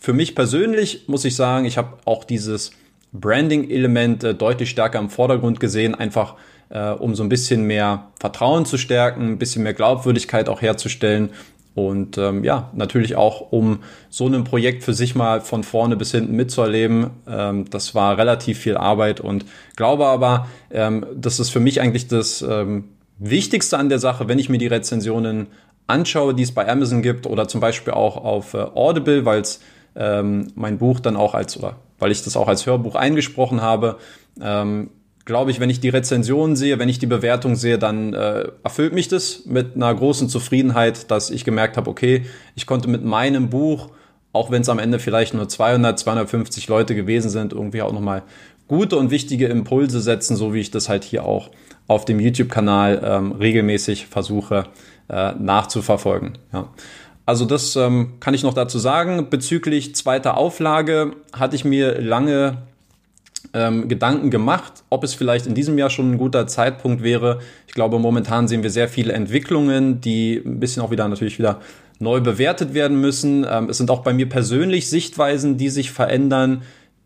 für, 0.00 0.12
mich 0.12 0.34
persönlich 0.34 1.04
muss 1.06 1.24
ich 1.24 1.36
sagen, 1.36 1.64
ich 1.64 1.78
habe 1.78 1.98
auch 2.06 2.24
dieses 2.24 2.72
Branding-Element 3.12 4.24
äh, 4.24 4.34
deutlich 4.34 4.70
stärker 4.70 4.98
im 4.98 5.10
Vordergrund 5.10 5.60
gesehen, 5.60 5.94
einfach 5.94 6.34
äh, 6.70 6.90
um 6.90 7.14
so 7.14 7.22
ein 7.22 7.28
bisschen 7.28 7.62
mehr 7.62 8.08
Vertrauen 8.18 8.66
zu 8.66 8.78
stärken, 8.78 9.32
ein 9.32 9.38
bisschen 9.38 9.62
mehr 9.62 9.74
Glaubwürdigkeit 9.74 10.48
auch 10.48 10.60
herzustellen 10.60 11.30
und 11.78 12.18
ähm, 12.18 12.42
ja, 12.42 12.70
natürlich 12.74 13.14
auch, 13.14 13.52
um 13.52 13.80
so 14.10 14.26
ein 14.26 14.44
Projekt 14.44 14.82
für 14.82 14.94
sich 14.94 15.14
mal 15.14 15.40
von 15.40 15.62
vorne 15.62 15.96
bis 15.96 16.10
hinten 16.10 16.34
mitzuerleben. 16.34 17.10
Ähm, 17.28 17.66
das 17.70 17.94
war 17.94 18.18
relativ 18.18 18.58
viel 18.58 18.76
Arbeit 18.76 19.20
und 19.20 19.44
glaube 19.76 20.06
aber, 20.06 20.48
ähm, 20.72 21.06
das 21.14 21.38
ist 21.38 21.50
für 21.50 21.60
mich 21.60 21.80
eigentlich 21.80 22.08
das 22.08 22.42
ähm, 22.42 22.84
Wichtigste 23.18 23.78
an 23.78 23.88
der 23.88 23.98
Sache, 24.00 24.28
wenn 24.28 24.38
ich 24.38 24.48
mir 24.48 24.58
die 24.58 24.66
Rezensionen 24.66 25.46
anschaue, 25.86 26.34
die 26.34 26.42
es 26.42 26.52
bei 26.52 26.68
Amazon 26.68 27.00
gibt 27.00 27.26
oder 27.26 27.46
zum 27.46 27.60
Beispiel 27.60 27.92
auch 27.92 28.16
auf 28.16 28.54
äh, 28.54 28.58
Audible, 28.58 29.24
weil 29.24 29.40
es 29.40 29.60
ähm, 29.94 30.48
mein 30.56 30.78
Buch 30.78 31.00
dann 31.00 31.16
auch 31.16 31.34
als, 31.34 31.56
oder 31.56 31.76
weil 31.98 32.10
ich 32.10 32.22
das 32.22 32.36
auch 32.36 32.48
als 32.48 32.66
Hörbuch 32.66 32.96
eingesprochen 32.96 33.62
habe, 33.62 33.98
ähm, 34.40 34.90
glaube 35.28 35.50
ich, 35.50 35.60
wenn 35.60 35.68
ich 35.68 35.78
die 35.78 35.90
Rezensionen 35.90 36.56
sehe, 36.56 36.78
wenn 36.78 36.88
ich 36.88 36.98
die 36.98 37.06
Bewertung 37.06 37.54
sehe, 37.54 37.78
dann 37.78 38.14
äh, 38.14 38.48
erfüllt 38.64 38.94
mich 38.94 39.08
das 39.08 39.44
mit 39.44 39.76
einer 39.76 39.94
großen 39.94 40.28
Zufriedenheit, 40.28 41.10
dass 41.10 41.30
ich 41.30 41.44
gemerkt 41.44 41.76
habe, 41.76 41.90
okay, 41.90 42.24
ich 42.56 42.66
konnte 42.66 42.88
mit 42.88 43.04
meinem 43.04 43.50
Buch, 43.50 43.90
auch 44.32 44.50
wenn 44.50 44.62
es 44.62 44.70
am 44.70 44.78
Ende 44.78 44.98
vielleicht 44.98 45.34
nur 45.34 45.46
200, 45.46 45.98
250 45.98 46.66
Leute 46.68 46.94
gewesen 46.94 47.28
sind, 47.28 47.52
irgendwie 47.52 47.82
auch 47.82 47.92
nochmal 47.92 48.22
gute 48.68 48.96
und 48.96 49.10
wichtige 49.10 49.48
Impulse 49.48 50.00
setzen, 50.00 50.34
so 50.34 50.54
wie 50.54 50.60
ich 50.60 50.70
das 50.70 50.88
halt 50.88 51.04
hier 51.04 51.24
auch 51.26 51.50
auf 51.88 52.06
dem 52.06 52.20
YouTube-Kanal 52.20 53.02
ähm, 53.04 53.32
regelmäßig 53.32 54.06
versuche 54.06 54.64
äh, 55.10 55.32
nachzuverfolgen. 55.32 56.38
Ja. 56.54 56.68
Also 57.26 57.44
das 57.44 57.76
ähm, 57.76 58.14
kann 58.20 58.32
ich 58.32 58.42
noch 58.42 58.54
dazu 58.54 58.78
sagen. 58.78 59.28
Bezüglich 59.28 59.94
zweiter 59.94 60.38
Auflage 60.38 61.12
hatte 61.34 61.54
ich 61.54 61.66
mir 61.66 62.00
lange 62.00 62.67
ähm, 63.54 63.88
Gedanken 63.88 64.30
gemacht, 64.30 64.84
ob 64.90 65.04
es 65.04 65.14
vielleicht 65.14 65.46
in 65.46 65.54
diesem 65.54 65.78
Jahr 65.78 65.90
schon 65.90 66.12
ein 66.12 66.18
guter 66.18 66.46
Zeitpunkt 66.46 67.02
wäre. 67.02 67.40
Ich 67.66 67.74
glaube, 67.74 67.98
momentan 67.98 68.48
sehen 68.48 68.62
wir 68.62 68.70
sehr 68.70 68.88
viele 68.88 69.12
Entwicklungen, 69.12 70.00
die 70.00 70.42
ein 70.44 70.60
bisschen 70.60 70.82
auch 70.82 70.90
wieder 70.90 71.08
natürlich 71.08 71.38
wieder 71.38 71.60
neu 71.98 72.20
bewertet 72.20 72.74
werden 72.74 73.00
müssen. 73.00 73.46
Ähm, 73.48 73.68
es 73.70 73.78
sind 73.78 73.90
auch 73.90 74.02
bei 74.02 74.12
mir 74.12 74.28
persönlich 74.28 74.88
Sichtweisen, 74.88 75.56
die 75.56 75.68
sich 75.68 75.90
verändern. 75.90 76.62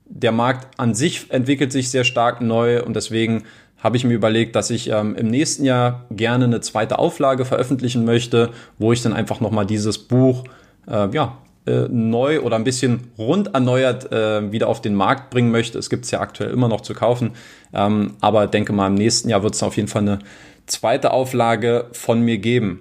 Der 0.07 0.33
Markt 0.33 0.79
an 0.79 0.95
sich 0.95 1.31
entwickelt 1.31 1.73
sich 1.73 1.91
sehr 1.91 2.05
stark 2.05 2.41
neu 2.41 2.83
und 2.83 2.95
deswegen 2.95 3.45
habe 3.79 3.97
ich 3.97 4.05
mir 4.05 4.15
überlegt, 4.15 4.55
dass 4.55 4.71
ich 4.71 4.91
ähm, 4.91 5.17
im 5.17 5.27
nächsten 5.29 5.65
Jahr 5.65 6.05
gerne 6.11 6.45
eine 6.45 6.61
zweite 6.61 6.99
Auflage 6.99 7.45
veröffentlichen 7.45 8.05
möchte, 8.05 8.51
wo 8.79 8.93
ich 8.93 9.03
dann 9.03 9.13
einfach 9.13 9.41
nochmal 9.41 9.67
dieses 9.67 9.99
Buch 9.99 10.45
äh, 10.87 11.09
ja, 11.13 11.39
äh, 11.67 11.89
neu 11.89 12.41
oder 12.41 12.57
ein 12.57 12.65
bisschen 12.65 13.13
rund 13.19 13.55
erneuert 13.55 14.11
äh, 14.13 14.51
wieder 14.51 14.69
auf 14.69 14.81
den 14.81 14.95
Markt 14.95 15.31
bringen 15.31 15.51
möchte. 15.51 15.79
Es 15.79 15.91
gibt 15.91 16.05
es 16.05 16.11
ja 16.11 16.21
aktuell 16.21 16.51
immer 16.51 16.69
noch 16.69 16.81
zu 16.81 16.95
kaufen, 16.95 17.33
ähm, 17.73 18.15
aber 18.21 18.47
denke 18.47 18.73
mal, 18.73 18.89
im 18.89 18.95
nächsten 18.95 19.29
Jahr 19.29 19.43
wird 19.43 19.55
es 19.55 19.63
auf 19.63 19.77
jeden 19.77 19.89
Fall 19.89 20.03
eine 20.03 20.19
zweite 20.67 21.13
Auflage 21.13 21.87
von 21.93 22.21
mir 22.21 22.39
geben. 22.39 22.81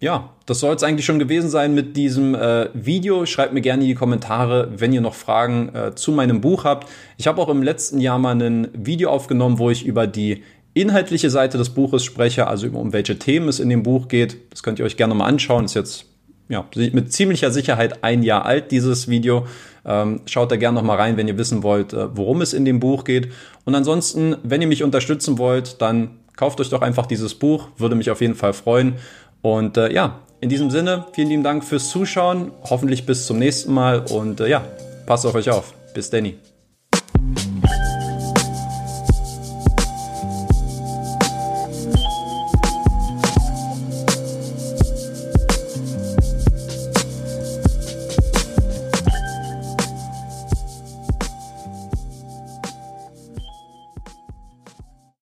Ja, 0.00 0.30
das 0.46 0.60
soll 0.60 0.76
es 0.76 0.84
eigentlich 0.84 1.06
schon 1.06 1.18
gewesen 1.18 1.50
sein 1.50 1.74
mit 1.74 1.96
diesem 1.96 2.34
äh, 2.36 2.68
Video. 2.72 3.26
Schreibt 3.26 3.52
mir 3.52 3.60
gerne 3.60 3.82
in 3.82 3.88
die 3.88 3.94
Kommentare, 3.94 4.68
wenn 4.76 4.92
ihr 4.92 5.00
noch 5.00 5.14
Fragen 5.14 5.74
äh, 5.74 5.94
zu 5.96 6.12
meinem 6.12 6.40
Buch 6.40 6.64
habt. 6.64 6.88
Ich 7.16 7.26
habe 7.26 7.42
auch 7.42 7.48
im 7.48 7.64
letzten 7.64 8.00
Jahr 8.00 8.18
mal 8.18 8.40
ein 8.40 8.68
Video 8.74 9.10
aufgenommen, 9.10 9.58
wo 9.58 9.70
ich 9.70 9.84
über 9.84 10.06
die 10.06 10.44
inhaltliche 10.74 11.30
Seite 11.30 11.58
des 11.58 11.70
Buches 11.70 12.04
spreche, 12.04 12.46
also 12.46 12.68
um 12.68 12.92
welche 12.92 13.18
Themen 13.18 13.48
es 13.48 13.58
in 13.58 13.68
dem 13.68 13.82
Buch 13.82 14.06
geht. 14.06 14.36
Das 14.50 14.62
könnt 14.62 14.78
ihr 14.78 14.84
euch 14.84 14.96
gerne 14.96 15.14
mal 15.14 15.26
anschauen. 15.26 15.64
Ist 15.64 15.74
jetzt 15.74 16.06
ja, 16.48 16.64
mit 16.74 17.12
ziemlicher 17.12 17.50
Sicherheit 17.50 18.02
ein 18.02 18.22
Jahr 18.22 18.44
alt, 18.46 18.70
dieses 18.70 19.08
Video. 19.08 19.46
Ähm, 19.84 20.20
schaut 20.26 20.50
da 20.50 20.56
gerne 20.56 20.76
noch 20.76 20.82
mal 20.82 20.96
rein, 20.96 21.16
wenn 21.16 21.28
ihr 21.28 21.38
wissen 21.38 21.62
wollt, 21.62 21.92
äh, 21.92 22.16
worum 22.16 22.40
es 22.40 22.52
in 22.52 22.64
dem 22.64 22.80
Buch 22.80 23.04
geht. 23.04 23.32
Und 23.64 23.74
ansonsten, 23.74 24.36
wenn 24.42 24.62
ihr 24.62 24.68
mich 24.68 24.82
unterstützen 24.82 25.38
wollt, 25.38 25.80
dann 25.80 26.10
kauft 26.36 26.60
euch 26.60 26.70
doch 26.70 26.82
einfach 26.82 27.06
dieses 27.06 27.34
Buch. 27.34 27.68
Würde 27.76 27.94
mich 27.94 28.10
auf 28.10 28.20
jeden 28.20 28.34
Fall 28.34 28.52
freuen. 28.52 28.94
Und 29.42 29.76
äh, 29.76 29.92
ja, 29.92 30.20
in 30.40 30.48
diesem 30.48 30.70
Sinne, 30.70 31.06
vielen 31.12 31.28
lieben 31.28 31.42
Dank 31.42 31.64
fürs 31.64 31.90
Zuschauen. 31.90 32.52
Hoffentlich 32.64 33.06
bis 33.06 33.26
zum 33.26 33.38
nächsten 33.38 33.72
Mal. 33.72 34.04
Und 34.10 34.40
äh, 34.40 34.48
ja, 34.48 34.64
passt 35.06 35.26
auf 35.26 35.34
euch 35.34 35.50
auf. 35.50 35.74
Bis 35.94 36.10
Danny. 36.10 36.38